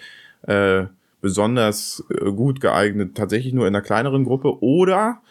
äh, 0.48 0.86
besonders 1.22 2.04
äh, 2.10 2.32
gut 2.32 2.62
geeignet, 2.62 3.16
tatsächlich 3.16 3.54
nur 3.54 3.68
in 3.68 3.76
einer 3.76 3.84
kleineren 3.84 4.24
Gruppe 4.24 4.62
oder 4.64 5.22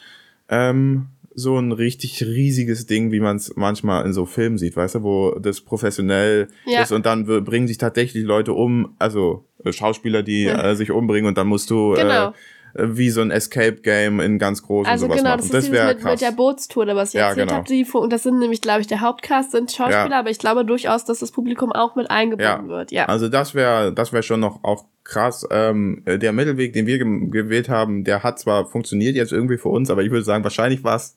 ähm, 0.48 1.06
so 1.34 1.58
ein 1.58 1.72
richtig 1.72 2.22
riesiges 2.24 2.86
Ding, 2.86 3.12
wie 3.12 3.20
man 3.20 3.36
es 3.36 3.54
manchmal 3.56 4.06
in 4.06 4.12
so 4.12 4.24
Filmen 4.24 4.56
sieht, 4.58 4.74
weißt 4.76 4.96
du, 4.96 5.02
wo 5.02 5.38
das 5.38 5.60
professionell 5.60 6.48
Ja. 6.66 6.82
ist 6.82 6.92
und 6.92 7.04
dann 7.04 7.26
bringen 7.44 7.68
sich 7.68 7.78
tatsächlich 7.78 8.24
Leute 8.24 8.52
um, 8.54 8.94
also 8.98 9.44
äh, 9.64 9.72
Schauspieler, 9.72 10.22
die 10.22 10.46
äh, 10.46 10.74
sich 10.74 10.90
umbringen 10.90 11.28
und 11.28 11.36
dann 11.36 11.46
musst 11.46 11.70
du 11.70 11.92
Genau. 11.92 12.28
äh, 12.28 12.28
äh, 12.28 12.32
wie 12.78 13.10
so 13.10 13.20
ein 13.20 13.30
Escape 13.30 13.76
Game 13.82 14.20
in 14.20 14.38
ganz 14.38 14.62
groß 14.62 14.86
Also 14.86 15.06
und 15.06 15.10
sowas 15.12 15.18
genau, 15.22 15.30
machen. 15.30 15.38
das 15.38 15.44
ist 15.46 15.54
Das 15.54 15.64
dieses 15.64 15.76
wäre 15.78 15.88
mit, 15.94 16.00
krass. 16.00 16.12
mit 16.12 16.20
der 16.20 16.32
Bootstour, 16.36 16.86
was 16.94 17.08
ich 17.10 17.14
Ja, 17.14 17.28
erzählt 17.28 17.48
genau. 17.48 17.58
habe. 17.60 17.68
Die, 17.68 17.84
Fu- 17.84 18.06
das 18.06 18.22
sind 18.22 18.38
nämlich, 18.38 18.60
glaube 18.60 18.80
ich, 18.82 18.86
der 18.86 19.00
Hauptcast 19.00 19.52
sind 19.52 19.70
Schauspieler, 19.72 20.08
Ja. 20.10 20.18
aber 20.18 20.30
ich 20.30 20.38
glaube 20.38 20.64
durchaus, 20.64 21.04
dass 21.04 21.20
das 21.20 21.30
Publikum 21.32 21.72
auch 21.72 21.96
mit 21.96 22.10
eingebunden 22.10 22.68
wird. 22.68 22.90
Ja. 22.92 23.06
Also 23.06 23.28
das 23.28 23.54
wäre 23.54 23.92
das 23.92 24.12
wäre 24.12 24.22
schon 24.22 24.40
noch 24.40 24.62
auch 24.64 24.84
krass. 25.04 25.46
Ähm, 25.50 26.02
äh, 26.04 26.18
der 26.18 26.32
Mittelweg, 26.32 26.72
den 26.72 26.86
wir 26.86 26.98
gewählt 26.98 27.68
haben, 27.68 28.04
der 28.04 28.22
hat 28.22 28.38
zwar 28.38 28.66
funktioniert 28.66 29.16
jetzt 29.16 29.32
irgendwie 29.32 29.56
für 29.58 29.68
uns, 29.68 29.88
aber 29.90 30.02
ich 30.02 30.10
würde 30.10 30.24
sagen, 30.24 30.44
wahrscheinlich 30.44 30.84
war 30.84 30.96
es 30.96 31.16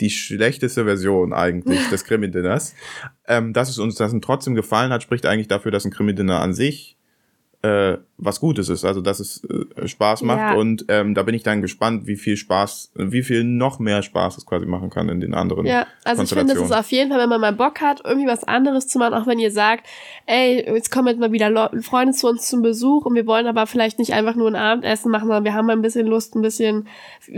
die 0.00 0.10
schlechteste 0.10 0.84
Version 0.84 1.32
eigentlich 1.32 1.80
des 1.90 2.04
Krimi-Dinners. 2.04 2.74
Ähm, 3.26 3.52
dass 3.52 3.68
es 3.68 3.78
uns 3.78 3.94
das 3.96 4.14
trotzdem 4.22 4.54
gefallen 4.54 4.92
hat, 4.92 5.02
spricht 5.02 5.26
eigentlich 5.26 5.48
dafür, 5.48 5.70
dass 5.72 5.84
ein 5.84 5.90
Krimi-Dinner 5.90 6.40
an 6.40 6.52
sich 6.54 6.95
äh, 7.66 7.98
was 8.18 8.40
Gutes 8.40 8.68
ist, 8.70 8.84
also 8.84 9.00
dass 9.02 9.20
es 9.20 9.44
äh, 9.44 9.86
Spaß 9.86 10.22
macht 10.22 10.38
Ja. 10.38 10.54
und 10.54 10.86
ähm, 10.88 11.14
da 11.14 11.22
bin 11.22 11.34
ich 11.34 11.42
dann 11.42 11.60
gespannt, 11.60 12.06
wie 12.06 12.16
viel 12.16 12.36
Spaß, 12.38 12.92
wie 12.94 13.22
viel 13.22 13.44
noch 13.44 13.78
mehr 13.78 14.02
Spaß 14.02 14.38
es 14.38 14.46
quasi 14.46 14.64
machen 14.64 14.88
kann 14.88 15.08
in 15.10 15.20
den 15.20 15.34
anderen 15.34 15.66
Ja, 15.66 15.86
also 16.04 16.22
ich 16.22 16.30
finde, 16.30 16.54
es 16.54 16.60
ist 16.60 16.72
auf 16.72 16.90
jeden 16.90 17.10
Fall, 17.10 17.20
wenn 17.20 17.28
man 17.28 17.40
mal 17.42 17.52
Bock 17.52 17.80
hat, 17.82 18.00
irgendwie 18.04 18.26
was 18.26 18.44
anderes 18.44 18.88
zu 18.88 18.98
machen, 18.98 19.12
auch 19.14 19.26
wenn 19.26 19.38
ihr 19.38 19.50
sagt, 19.50 19.86
ey, 20.24 20.64
jetzt 20.74 20.90
kommen 20.90 21.08
jetzt 21.08 21.20
mal 21.20 21.32
wieder 21.32 21.50
Leu- 21.50 21.82
Freunde 21.82 22.14
zu 22.14 22.26
uns 22.28 22.48
zum 22.48 22.62
Besuch 22.62 23.04
und 23.04 23.14
wir 23.14 23.26
wollen 23.26 23.46
aber 23.46 23.66
vielleicht 23.66 23.98
nicht 23.98 24.14
einfach 24.14 24.34
nur 24.34 24.48
ein 24.48 24.56
Abendessen 24.56 25.10
machen, 25.10 25.26
sondern 25.26 25.44
wir 25.44 25.52
haben 25.52 25.66
mal 25.66 25.74
ein 25.74 25.82
bisschen 25.82 26.06
Lust, 26.06 26.34
ein 26.36 26.42
bisschen 26.42 26.88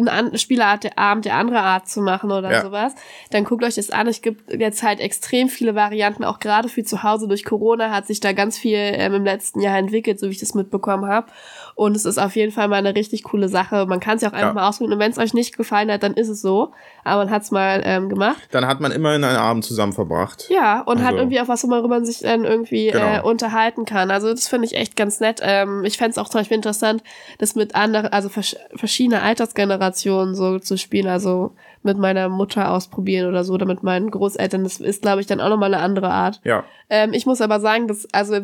eine 0.06 0.38
Spieleart 0.38 0.84
der 0.84 0.98
Abend 0.98 1.24
der 1.24 1.34
andere 1.34 1.60
Art 1.60 1.88
zu 1.88 2.00
machen 2.02 2.30
oder 2.30 2.52
Ja. 2.52 2.62
sowas, 2.62 2.94
dann 3.32 3.44
guckt 3.44 3.64
euch 3.64 3.74
das 3.74 3.90
an. 3.90 4.06
Es 4.06 4.22
gibt 4.22 4.52
jetzt 4.52 4.82
halt 4.84 5.00
extrem 5.00 5.48
viele 5.48 5.74
Varianten, 5.74 6.22
auch 6.24 6.38
gerade 6.38 6.68
für 6.68 6.84
zu 6.84 7.02
Hause 7.02 7.26
durch 7.26 7.44
Corona 7.44 7.90
hat 7.90 8.06
sich 8.06 8.20
da 8.20 8.32
ganz 8.32 8.58
viel 8.58 8.78
ähm, 8.78 9.14
im 9.14 9.24
letzten 9.24 9.60
Jahr 9.60 9.76
entwickelt. 9.76 10.17
So 10.20 10.26
wie 10.26 10.32
ich 10.32 10.38
das 10.38 10.54
mitbekommen 10.54 11.06
habe. 11.08 11.28
Und 11.74 11.94
es 11.96 12.04
ist 12.04 12.18
auf 12.18 12.34
jeden 12.36 12.52
Fall 12.52 12.68
mal 12.68 12.76
eine 12.76 12.94
richtig 12.94 13.22
coole 13.22 13.48
Sache. 13.48 13.86
Man 13.86 14.00
kann 14.00 14.16
es 14.16 14.22
ja 14.22 14.28
auch 14.28 14.32
einfach 14.32 14.48
Ja. 14.48 14.52
mal 14.54 14.68
ausprobieren. 14.68 14.94
Und 14.94 14.98
wenn 15.00 15.10
es 15.12 15.18
euch 15.18 15.34
nicht 15.34 15.56
gefallen 15.56 15.90
hat, 15.92 16.02
dann 16.02 16.14
ist 16.14 16.28
es 16.28 16.40
so. 16.40 16.72
Aber 17.04 17.24
man 17.24 17.30
hat 17.32 17.42
es 17.42 17.50
mal 17.50 17.80
ähm, 17.84 18.08
gemacht. 18.08 18.42
Dann 18.50 18.66
hat 18.66 18.80
man 18.80 18.92
immerhin 18.92 19.22
einen 19.24 19.36
Abend 19.36 19.64
zusammen 19.64 19.92
verbracht. 19.92 20.48
Ja, 20.50 20.80
und 20.82 20.98
hat 21.00 21.06
Also- 21.08 21.18
irgendwie 21.18 21.40
auch 21.40 21.48
was, 21.48 21.62
worüber 21.64 21.88
man 21.88 22.04
sich 22.04 22.20
dann 22.20 22.44
irgendwie 22.44 22.88
Genau. 22.90 23.16
äh, 23.16 23.20
unterhalten 23.22 23.84
kann. 23.84 24.10
Also 24.10 24.30
das 24.30 24.48
finde 24.48 24.66
ich 24.66 24.74
echt 24.74 24.96
ganz 24.96 25.20
nett. 25.20 25.40
Ähm, 25.42 25.84
ich 25.84 25.96
fände 25.96 26.10
es 26.12 26.18
auch 26.18 26.28
zum 26.28 26.40
Beispiel 26.40 26.56
interessant, 26.56 27.02
das 27.38 27.54
mit 27.54 27.74
anderen, 27.74 28.08
also 28.08 28.28
vers 28.28 28.56
verschiedene 28.74 29.22
Altersgenerationen 29.22 30.34
so 30.34 30.58
zu 30.58 30.76
spielen. 30.76 31.06
Also 31.08 31.52
mit 31.82 31.98
meiner 31.98 32.28
Mutter 32.28 32.70
ausprobieren 32.70 33.28
oder 33.28 33.44
so 33.44 33.54
oder 33.54 33.66
mit 33.66 33.82
meinen 33.82 34.10
Großeltern. 34.10 34.64
Das 34.64 34.80
ist, 34.80 35.02
glaube 35.02 35.20
ich, 35.20 35.26
dann 35.26 35.40
auch 35.40 35.48
nochmal 35.48 35.72
eine 35.72 35.82
andere 35.82 36.10
Art. 36.10 36.40
Ja. 36.44 36.64
Ähm, 36.90 37.12
ich 37.12 37.26
muss 37.26 37.40
aber 37.40 37.60
sagen, 37.60 37.88
dass, 37.88 38.06
also 38.12 38.36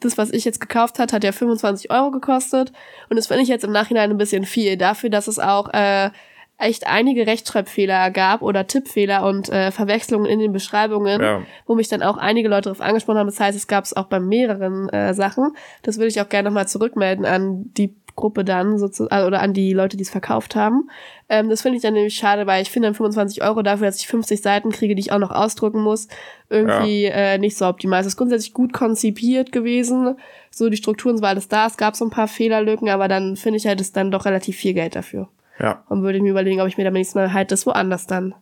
das, 0.00 0.18
was 0.18 0.30
ich 0.30 0.44
jetzt 0.44 0.60
gekauft 0.60 0.98
hat, 0.98 1.12
hat 1.12 1.24
ja 1.24 1.32
25 1.32 1.90
Euro 1.90 2.10
gekostet. 2.10 2.72
Und 3.08 3.16
das 3.16 3.26
finde 3.26 3.42
ich 3.42 3.48
jetzt 3.48 3.64
im 3.64 3.72
Nachhinein 3.72 4.10
ein 4.10 4.18
bisschen 4.18 4.44
viel. 4.44 4.76
Dafür, 4.76 5.10
dass 5.10 5.28
es 5.28 5.38
auch 5.38 5.72
äh, 5.72 6.10
echt 6.58 6.86
einige 6.86 7.26
Rechtschreibfehler 7.26 8.10
gab 8.10 8.42
oder 8.42 8.66
Tippfehler 8.66 9.24
und 9.24 9.48
äh, 9.48 9.70
Verwechslungen 9.70 10.26
in 10.26 10.40
den 10.40 10.52
Beschreibungen, 10.52 11.20
Ja. 11.22 11.42
wo 11.66 11.74
mich 11.76 11.88
dann 11.88 12.02
auch 12.02 12.16
einige 12.16 12.48
Leute 12.48 12.64
darauf 12.64 12.80
angesprochen 12.80 13.18
haben. 13.18 13.28
Das 13.28 13.38
heißt, 13.40 13.56
es 13.56 13.68
gab 13.68 13.84
es 13.84 13.96
auch 13.96 14.06
bei 14.06 14.18
mehreren 14.20 14.88
äh, 14.88 15.14
Sachen. 15.14 15.52
Das 15.82 15.96
würde 15.98 16.08
ich 16.08 16.20
auch 16.20 16.28
gerne 16.28 16.48
nochmal 16.48 16.68
zurückmelden 16.68 17.24
an 17.24 17.70
die 17.76 17.94
Gruppe 18.16 18.42
dann 18.44 18.78
sozusagen 18.78 19.24
oder 19.28 19.40
an 19.40 19.52
die 19.54 19.72
Leute, 19.72 19.96
die 19.96 20.02
es 20.02 20.10
verkauft 20.10 20.56
haben. 20.56 20.90
Ähm, 21.28 21.48
das 21.48 21.62
finde 21.62 21.76
ich 21.76 21.82
dann 21.82 21.94
nämlich 21.94 22.14
schade, 22.14 22.48
weil 22.48 22.62
ich 22.62 22.70
finde 22.72 22.88
dann 22.88 22.94
25 22.96 23.42
Euro 23.44 23.62
dafür, 23.62 23.86
dass 23.86 24.00
ich 24.00 24.08
50 24.08 24.42
Seiten 24.42 24.72
kriege, 24.72 24.96
die 24.96 25.00
ich 25.00 25.12
auch 25.12 25.20
noch 25.20 25.30
ausdrucken 25.30 25.80
muss, 25.80 26.08
irgendwie 26.50 27.04
äh, 27.04 27.38
nicht 27.38 27.56
so 27.56 27.66
optimal. 27.66 28.00
Es 28.00 28.06
ist 28.08 28.16
grundsätzlich 28.16 28.52
gut 28.54 28.72
konzipiert 28.72 29.52
gewesen. 29.52 30.16
So 30.50 30.68
die 30.68 30.76
Strukturen 30.76 31.22
war 31.22 31.28
alles 31.28 31.46
da. 31.46 31.66
Es 31.66 31.76
gab 31.76 31.94
so 31.94 32.04
ein 32.04 32.10
paar 32.10 32.26
Fehlerlücken, 32.26 32.88
aber 32.88 33.06
dann 33.06 33.36
finde 33.36 33.58
ich 33.58 33.66
halt, 33.68 33.80
ist 33.80 33.96
dann 33.96 34.10
doch 34.10 34.24
relativ 34.24 34.56
viel 34.56 34.74
Geld 34.74 34.96
dafür. 34.96 35.28
Ja. 35.58 35.84
Und 35.88 36.02
würde 36.02 36.20
mir 36.20 36.30
überlegen, 36.30 36.60
ob 36.60 36.68
ich 36.68 36.78
mir 36.78 36.84
dann 36.84 36.92
nächstes 36.92 37.14
Mal 37.14 37.32
halt 37.32 37.50
das 37.50 37.66
woanders 37.66 38.06
dann 38.06 38.34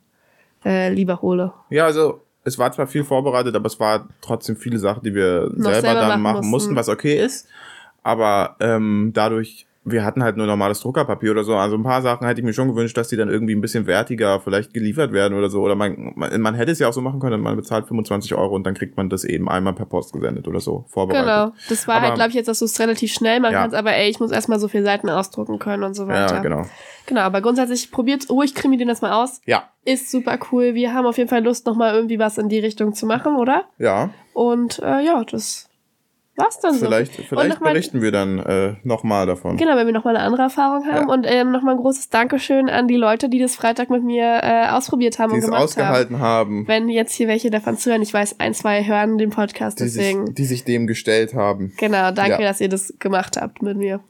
äh, 0.65 0.93
lieber 0.93 1.23
hole. 1.23 1.53
Ja, 1.71 1.87
also 1.87 2.21
es 2.45 2.59
war 2.59 2.71
zwar 2.73 2.87
viel 2.87 3.05
vorbereitet, 3.05 3.55
aber 3.57 3.67
es 3.67 3.81
war 3.81 4.09
trotzdem 4.21 4.57
viele 4.57 4.79
Sachen, 4.79 5.03
die 5.03 5.15
wir 5.15 5.51
selber, 5.55 5.81
selber 5.81 6.01
dann 6.01 6.09
machen 6.09 6.23
machen 6.23 6.35
mussten, 6.49 6.75
mussten. 6.75 6.77
was 6.77 6.89
okay 6.89 7.19
ist. 7.19 7.49
Aber 8.03 8.57
ähm, 8.61 9.11
dadurch, 9.15 9.66
wir 9.89 10.05
hatten 10.05 10.23
halt 10.23 10.37
nur 10.37 10.47
normales 10.47 10.81
Druckerpapier 10.81 11.31
oder 11.31 11.45
so. 11.45 11.55
Also 11.55 11.77
ein 11.77 11.83
paar 11.85 12.03
Sachen 12.03 12.27
hätte 12.27 12.41
ich 12.41 12.45
mir 12.45 12.53
schon 12.53 12.69
gewünscht, 12.69 12.97
dass 12.97 13.09
die 13.09 13.17
dann 13.17 13.29
irgendwie 13.29 13.55
ein 13.55 13.61
bisschen 13.61 13.87
wertiger 13.87 14.41
vielleicht 14.41 14.75
geliefert 14.75 15.13
werden 15.13 15.39
oder 15.39 15.49
so. 15.49 15.63
Oder 15.63 15.77
man, 15.77 16.13
man, 16.17 16.41
man 16.41 16.55
hätte 16.57 16.73
es 16.73 16.79
ja 16.81 16.89
auch 16.89 16.93
so 16.93 17.01
machen 17.01 17.21
können, 17.21 17.41
man 17.41 17.55
bezahlt 17.57 17.87
25 17.87 18.35
Euro 18.35 18.55
und 18.55 18.65
dann 18.67 18.75
kriegt 18.75 18.97
man 18.97 19.09
das 19.09 19.23
eben 19.25 19.49
einmal 19.49 19.75
per 19.75 19.87
Post 19.87 20.13
gesendet 20.13 20.49
oder 20.49 20.59
so, 20.61 20.85
vorbereitet. 20.89 21.25
Genau. 21.27 21.53
Das 21.69 21.87
war 21.87 21.97
Aber- 21.97 22.07
halt, 22.07 22.15
glaube 22.17 22.31
ich, 22.31 22.35
jetzt, 22.35 22.49
dass 22.49 22.59
du 22.59 22.65
es 22.65 22.79
relativ 22.81 23.13
schnell 23.13 23.39
machen 23.41 23.53
Ja. 23.53 23.61
kannst, 23.63 23.77
aber 23.77 23.93
ey, 23.95 24.11
ich 24.11 24.19
muss 24.21 24.33
erstmal 24.33 24.59
so 24.59 24.69
viele 24.69 24.83
Seiten 24.85 25.09
ausdrucken 25.09 25.59
können 25.61 25.85
und 25.85 25.95
so 25.95 26.09
weiter. 26.09 26.35
Ja, 26.37 26.43
genau. 26.43 26.67
Genau, 27.07 27.21
aber 27.21 27.41
grundsätzlich 27.41 27.93
probiert 27.93 28.29
ruhig 28.29 28.55
Krimi 28.57 28.77
den 28.77 28.89
das 28.89 29.01
mal 29.01 29.13
aus. 29.13 29.41
Ja, 29.47 29.69
Ist 29.85 30.11
super 30.11 30.37
cool. 30.51 30.75
Wir 30.75 30.93
haben 30.93 31.07
auf 31.07 31.17
jeden 31.19 31.29
Fall 31.31 31.45
Lust, 31.45 31.65
nochmal 31.67 31.95
irgendwie 31.95 32.19
was 32.19 32.39
in 32.39 32.49
die 32.49 32.59
Richtung 32.59 32.93
zu 32.95 33.07
machen, 33.07 33.37
oder? 33.37 33.65
ja. 33.79 34.11
Und 34.35 34.81
äh, 34.81 35.01
ja, 35.05 35.23
das 35.25 35.69
war's 36.37 36.61
dann 36.61 36.75
Vielleicht, 36.75 37.15
so. 37.15 37.23
Vielleicht 37.23 37.49
noch 37.51 37.61
mal- 37.61 37.73
berichten 37.73 38.03
wir 38.03 38.13
dann 38.13 38.39
äh, 38.39 38.75
nochmal 38.83 39.27
davon. 39.27 39.57
Genau, 39.57 39.77
wenn 39.77 39.87
wir 39.87 39.93
nochmal 39.93 40.17
eine 40.17 40.25
andere 40.25 40.43
Erfahrung 40.43 40.87
haben. 40.87 41.09
Ja. 41.09 41.15
Und 41.15 41.25
ähm, 41.29 41.51
nochmal 41.53 41.75
ein 41.75 41.81
großes 41.81 42.11
Dankeschön 42.11 42.69
an 42.69 42.89
die 42.89 42.97
Leute, 42.97 43.29
die 43.29 43.39
das 43.39 43.57
Freitag 43.57 43.91
mit 43.91 44.03
mir 44.05 44.41
äh, 44.43 44.69
ausprobiert 44.69 45.19
haben 45.19 45.31
die 45.31 45.35
und 45.37 45.39
es 45.41 45.45
gemacht 45.47 45.61
haben. 45.61 45.65
ausgehalten 45.65 46.19
haben, 46.21 46.69
Wenn 46.69 46.89
jetzt 46.89 47.13
hier 47.15 47.29
welche 47.29 47.51
davon 47.51 47.77
zuhören, 47.79 48.03
ich 48.03 48.13
weiß, 48.13 48.41
ein, 48.41 48.55
zwei 48.55 48.85
hören 48.85 49.19
den 49.19 49.31
Podcast, 49.31 49.81
die 49.81 49.89
sich, 49.89 50.03
deswegen. 50.03 50.35
die 50.35 50.45
sich 50.45 50.65
dem 50.65 50.87
gestellt 50.87 51.35
haben. 51.35 51.73
Genau, 51.79 52.11
danke, 52.11 52.43
Ja. 52.43 52.49
dass 52.49 52.61
ihr 52.61 52.69
das 52.69 52.95
gemacht 52.99 53.37
habt 53.41 53.63
mit 53.63 53.77
mir. 53.77 54.01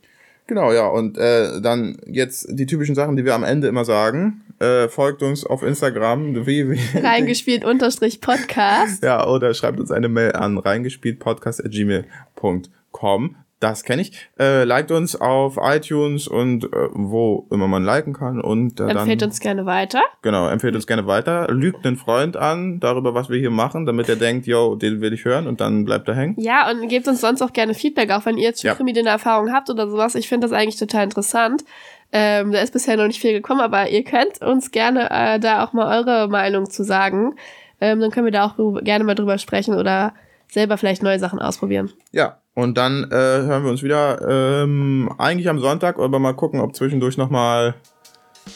Genau, 0.46 0.72
ja. 0.72 0.86
Und 0.86 1.18
äh, 1.18 1.60
dann 1.60 1.98
jetzt 2.06 2.46
die 2.50 2.66
typischen 2.66 2.94
Sachen, 2.94 3.16
die 3.16 3.24
wir 3.24 3.34
am 3.34 3.42
Ende 3.42 3.66
immer 3.68 3.84
sagen. 3.84 4.42
Äh, 4.58 4.88
folgt 4.88 5.22
uns 5.22 5.44
auf 5.44 5.62
Instagram, 5.62 6.46
wie, 6.46 6.70
wie, 6.70 6.80
Reingespielt 6.98 7.62
unterstrich 7.64 8.20
Podcast. 8.20 9.02
ja, 9.02 9.26
oder 9.26 9.54
schreibt 9.54 9.80
uns 9.80 9.90
eine 9.90 10.08
Mail 10.08 10.32
an 10.32 10.58
reingespieltpodcast.gmail.com. 10.58 13.36
Das 13.58 13.84
kenne 13.84 14.02
ich. 14.02 14.28
Äh, 14.38 14.64
liked 14.64 14.90
uns 14.90 15.16
auf 15.18 15.56
iTunes 15.60 16.28
und 16.28 16.64
äh, 16.64 16.68
wo 16.92 17.46
immer 17.50 17.66
man 17.68 17.84
liken 17.84 18.12
kann. 18.12 18.40
Und 18.40 18.80
äh, 18.80 18.88
Empfehlt 18.90 19.22
dann, 19.22 19.30
uns 19.30 19.40
gerne 19.40 19.64
weiter. 19.64 20.02
genau, 20.20 20.46
empfehlt 20.48 20.74
uns 20.74 20.86
gerne 20.86 21.06
weiter. 21.06 21.48
Lügt 21.50 21.86
einen 21.86 21.96
Freund 21.96 22.36
an 22.36 22.80
darüber, 22.80 23.14
was 23.14 23.30
wir 23.30 23.38
hier 23.38 23.50
machen, 23.50 23.86
damit 23.86 24.10
er 24.10 24.16
denkt, 24.16 24.46
yo, 24.46 24.74
den 24.74 25.00
will 25.00 25.14
ich 25.14 25.24
hören 25.24 25.46
und 25.46 25.60
dann 25.62 25.86
bleibt 25.86 26.06
er 26.08 26.14
hängen. 26.14 26.34
Ja, 26.38 26.70
und 26.70 26.86
gebt 26.88 27.08
uns 27.08 27.22
sonst 27.22 27.40
auch 27.40 27.54
gerne 27.54 27.72
Feedback, 27.72 28.10
auch 28.10 28.26
wenn 28.26 28.36
ihr 28.36 28.44
jetzt 28.44 28.60
schon 28.60 28.68
Ja. 28.68 28.74
Krimi 28.74 28.96
eine 28.98 29.08
Erfahrung 29.08 29.50
habt 29.52 29.70
oder 29.70 29.88
sowas. 29.88 30.14
Ich 30.16 30.28
finde 30.28 30.46
das 30.46 30.52
eigentlich 30.56 30.76
total 30.78 31.04
interessant. 31.04 31.64
Ähm, 32.12 32.52
da 32.52 32.60
ist 32.60 32.72
bisher 32.74 32.96
noch 32.98 33.06
nicht 33.06 33.20
viel 33.20 33.32
gekommen, 33.32 33.60
aber 33.62 33.88
ihr 33.88 34.04
könnt 34.04 34.40
uns 34.42 34.70
gerne 34.70 35.08
äh, 35.10 35.40
da 35.40 35.64
auch 35.64 35.72
mal 35.72 35.98
eure 35.98 36.28
Meinung 36.28 36.68
zu 36.68 36.84
sagen. 36.84 37.34
Ähm, 37.80 38.00
dann 38.00 38.10
können 38.10 38.26
wir 38.26 38.32
da 38.32 38.44
auch 38.46 38.82
gerne 38.82 39.04
mal 39.04 39.14
drüber 39.14 39.38
sprechen 39.38 39.74
oder 39.74 40.12
selber 40.48 40.76
vielleicht 40.76 41.02
neue 41.02 41.18
Sachen 41.18 41.38
ausprobieren. 41.40 41.90
Ja, 42.12 42.38
und 42.56 42.76
dann 42.76 43.04
äh, 43.10 43.14
hören 43.14 43.64
wir 43.64 43.70
uns 43.70 43.82
wieder 43.82 44.18
ähm, 44.28 45.12
eigentlich 45.18 45.48
am 45.48 45.60
Sonntag, 45.60 45.98
aber 45.98 46.18
mal 46.18 46.32
gucken, 46.32 46.60
ob 46.60 46.74
zwischendurch 46.74 47.16
nochmal 47.16 47.74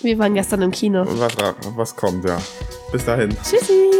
Wir 0.03 0.19
waren 0.19 0.35
gestern 0.35 0.63
im 0.63 0.71
Kino. 0.71 1.05
was, 1.07 1.37
was 1.77 1.95
kommt, 1.95 2.25
ja. 2.25 2.39
Bis 2.91 3.05
dahin. 3.05 3.31
Tschüssi! 3.45 4.00